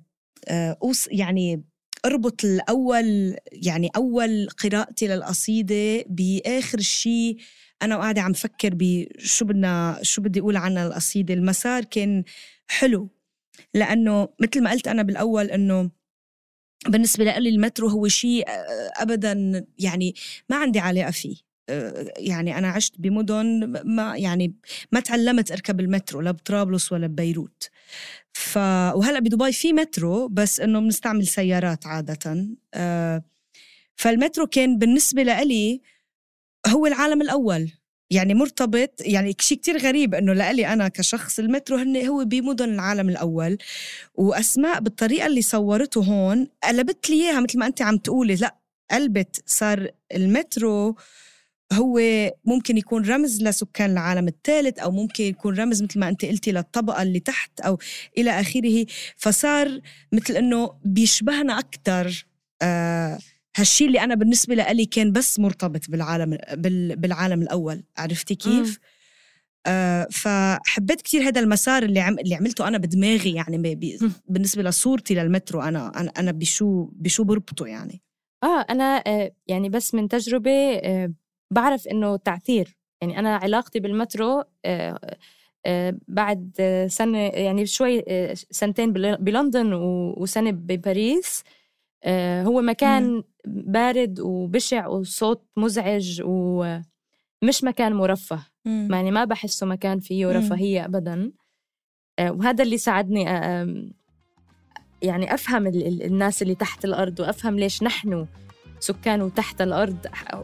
آه 0.48 0.76
أوص 0.82 1.08
يعني 1.10 1.64
أربط 2.04 2.44
الأول 2.44 3.36
يعني 3.52 3.90
أول 3.96 4.48
قراءتي 4.48 5.06
للقصيدة 5.06 6.04
بآخر 6.08 6.80
شيء 6.80 7.36
أنا 7.82 7.96
وقاعدة 7.96 8.20
عم 8.22 8.32
فكر 8.32 8.70
بشو 8.72 9.44
بدنا 9.44 9.98
شو 10.02 10.22
بدي 10.22 10.40
أقول 10.40 10.56
عن 10.56 10.78
القصيدة. 10.78 11.34
المسار 11.34 11.84
كان 11.84 12.24
حلو. 12.70 13.08
لأنه 13.74 14.28
مثل 14.40 14.62
ما 14.62 14.70
قلت 14.70 14.88
أنا 14.88 15.02
بالأول 15.02 15.50
إنه 15.50 15.90
بالنسبة 16.88 17.24
لي 17.24 17.48
المترو 17.48 17.88
هو 17.88 18.08
شيء 18.08 18.48
آه، 18.48 18.92
ابدا 18.96 19.66
يعني 19.78 20.14
ما 20.50 20.56
عندي 20.56 20.78
علاقة 20.78 21.10
فيه. 21.10 21.36
آه، 21.68 22.12
يعني 22.16 22.58
أنا 22.58 22.68
عشت 22.68 22.94
بمدن 23.00 23.72
ما 23.84 24.16
يعني 24.16 24.54
ما 24.92 25.00
تعلمت 25.00 25.52
أركب 25.52 25.80
المترو 25.80 26.20
لا 26.20 26.30
بطرابلس 26.30 26.92
ولا 26.92 27.06
ببيروت. 27.06 27.70
ف 28.32 28.56
وهلأ 28.94 29.18
بدبي 29.20 29.52
في 29.52 29.72
مترو 29.72 30.28
بس 30.28 30.60
إنه 30.60 30.80
بنستعمل 30.80 31.26
سيارات 31.26 31.86
عادة. 31.86 32.48
آه، 32.74 33.24
فالمترو 33.96 34.46
كان 34.46 34.78
بالنسبة 34.78 35.22
لإلي 35.22 35.80
هو 36.68 36.86
العالم 36.86 37.22
الأول. 37.22 37.70
يعني 38.10 38.34
مرتبط 38.34 38.90
يعني 39.00 39.36
شيء 39.40 39.58
كتير 39.58 39.78
غريب 39.78 40.14
إنه 40.14 40.32
لإلي 40.32 40.66
أنا 40.72 40.88
كشخص 40.88 41.38
المترو 41.38 41.76
هن 41.76 42.06
هو 42.06 42.24
بمدن 42.24 42.74
العالم 42.74 43.08
الأول 43.08 43.58
وأسماء 44.14 44.80
بالطريقة 44.80 45.26
اللي 45.26 45.42
صورته 45.42 46.04
هون 46.04 46.48
قلبت 46.64 47.10
لي 47.10 47.16
إياها 47.16 47.40
مثل 47.40 47.58
ما 47.58 47.66
انت 47.66 47.82
عم 47.82 47.96
تقولي. 47.96 48.34
لأ 48.34 48.56
قلبت 48.90 49.42
صار 49.46 49.90
المترو 50.14 50.96
هو 51.72 52.00
ممكن 52.44 52.76
يكون 52.76 53.04
رمز 53.04 53.42
لسكان 53.42 53.90
العالم 53.90 54.28
الثالث 54.28 54.78
أو 54.78 54.90
ممكن 54.90 55.24
يكون 55.24 55.54
رمز 55.54 55.82
مثل 55.82 56.00
ما 56.00 56.08
انت 56.08 56.24
قلتي 56.24 56.52
للطبقة 56.52 57.02
اللي 57.02 57.20
تحت 57.20 57.60
أو 57.60 57.78
إلى 58.18 58.40
آخره. 58.40 58.86
فصار 59.16 59.80
مثل 60.12 60.36
إنه 60.36 60.74
بيشبهنا 60.84 61.58
أكثر 61.58 62.26
آه 62.62 63.18
هالشي 63.58 63.86
اللي 63.86 64.00
أنا 64.00 64.14
بالنسبة 64.14 64.54
لي 64.54 64.86
كان 64.86 65.12
بس 65.12 65.38
مرتبط 65.38 65.90
بالعالم 65.90 66.38
بال- 66.54 66.96
بالعالم 66.96 67.42
الأول 67.42 67.82
عرفتي 67.98 68.34
كيف؟ 68.34 68.78
آه 69.66 70.06
فحبيت 70.10 71.00
كتير 71.02 71.22
هذا 71.22 71.40
المسار 71.40 71.82
اللي 71.82 72.00
عم 72.00 72.18
اللي 72.18 72.34
عملته 72.34 72.68
أنا 72.68 72.78
بدماغي 72.78 73.32
يعني 73.32 73.58
ب... 73.58 73.62
ب... 73.62 74.10
بالنسبة 74.28 74.62
لصورتي 74.62 75.14
للمترو 75.14 75.60
أنا 75.60 75.92
أنا 76.00 76.12
أنا 76.18 76.32
بشو 76.32 76.88
بشو 76.92 77.24
بربطه 77.24 77.66
يعني. 77.66 78.02
آه 78.42 78.60
أنا 78.70 79.02
آه 79.06 79.32
يعني 79.46 79.68
بس 79.68 79.94
من 79.94 80.08
تجربة 80.08 80.50
آه 80.50 81.12
بعرف 81.50 81.88
إنه 81.88 82.16
تعثير. 82.16 82.76
يعني 83.00 83.18
أنا 83.18 83.36
علاقتي 83.36 83.80
بالمترو 83.80 84.44
آه 84.64 84.98
بعد 86.08 86.50
سنة 86.90 87.18
يعني 87.18 87.66
شوي 87.66 88.04
سنتين 88.50 88.92
بلندن 88.92 89.72
وسنة 90.16 90.50
بباريس 90.50 91.42
هو 92.44 92.62
مكان. 92.62 93.22
بارد 93.48 94.20
وبشع 94.20 94.86
وصوت 94.86 95.46
مزعج 95.56 96.22
ومش 96.24 97.64
مكان 97.64 97.92
مرفه. 97.92 98.38
مم. 98.64 98.88
يعني 98.92 99.10
ما 99.10 99.24
بحسه 99.24 99.66
مكان 99.66 100.00
فيه 100.00 100.26
رفاهية 100.26 100.84
أبدا. 100.84 101.32
آه، 102.18 102.30
وهذا 102.32 102.64
اللي 102.64 102.78
ساعدني 102.78 103.30
آه، 103.30 103.84
يعني 105.02 105.34
أفهم 105.34 105.66
الناس 105.66 106.42
اللي 106.42 106.54
تحت 106.54 106.84
الأرض 106.84 107.20
وأفهم 107.20 107.58
ليش 107.58 107.82
نحن 107.82 108.26
سكان 108.80 109.34
تحت 109.34 109.60
الأرض. 109.60 109.96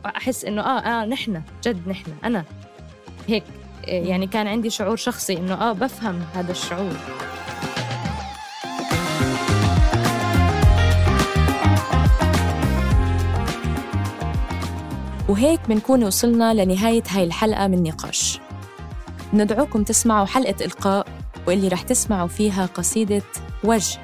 أحس 0.07 0.45
إنه 0.45 0.63
آه 0.63 0.81
آه 0.81 1.07
نحن 1.07 1.43
جد 1.65 1.89
نحن 1.89 2.13
أنا. 2.25 2.45
هيك. 3.29 3.45
آه، 3.89 3.91
يعني 3.91 4.27
كان 4.27 4.47
عندي 4.47 4.71
شعور 4.71 4.97
شخصي 4.97 5.37
إنه 5.37 5.55
آه 5.55 5.73
بفهم 5.73 6.23
هذا 6.35 6.53
الشعور. 6.53 6.97
وهيك 15.29 15.61
بنكون 15.69 16.05
وصلنا 16.05 16.55
لنهاية 16.55 17.03
هاي 17.09 17.25
الحلقة 17.25 17.67
من 17.67 17.83
نقاش. 17.83 18.41
ندعوكم 19.33 19.83
تسمعوا 19.83 20.27
حلقة 20.27 20.65
إلقاء 20.65 21.07
واللي 21.47 21.69
رح 21.69 21.83
تسمعوا 21.83 22.29
فيها 22.29 22.67
قصيدة 22.67 23.23
وجه. 23.65 23.99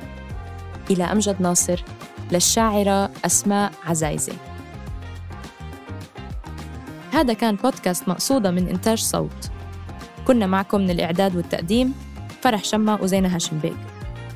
إلى 0.91 1.05
أمجد 1.05 1.43
ناصر 1.43 1.85
للشاعرة 2.33 3.11
أسماء 3.25 3.73
عزايزة. 3.87 4.33
هذا 7.13 7.33
كان 7.33 7.57
بودكاست 7.57 8.09
مقصودة 8.09 8.51
من 8.51 8.69
إنتاج 8.69 8.99
صوت. 8.99 9.51
كنا 10.27 10.47
معكم 10.47 10.81
من 10.81 10.91
الإعداد 10.91 11.37
والتقديم 11.37 11.95
فرح 12.43 12.65
شمة 12.65 12.99
وزينة 13.03 13.35
هاشم 13.35 13.59
بيك 13.59 13.77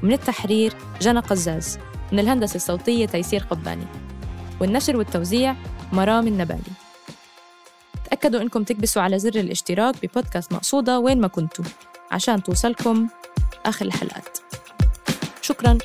من 0.02 0.12
التحرير 0.12 0.74
جنى 1.00 1.20
قزاز. 1.20 1.78
من 2.12 2.18
الهندسة 2.18 2.56
الصوتية 2.56 3.06
تيسير 3.06 3.46
قباني. 3.50 3.86
والنشر 4.60 4.96
والتوزيع 4.96 5.56
مرام 5.92 6.26
النبالي. 6.26 6.72
تأكدوا 8.10 8.40
إنكم 8.40 8.64
تكبسوا 8.64 9.02
على 9.02 9.18
زر 9.18 9.34
الاشتراك 9.34 9.94
ببودكاست 10.06 10.52
مقصودة 10.52 10.98
وين 10.98 11.20
ما 11.20 11.28
كنتوا. 11.28 11.64
عشان 12.10 12.42
توصلكم 12.42 13.08
آخر 13.66 13.84
الحلقات. 13.86 14.38
شكراً. 15.42 15.78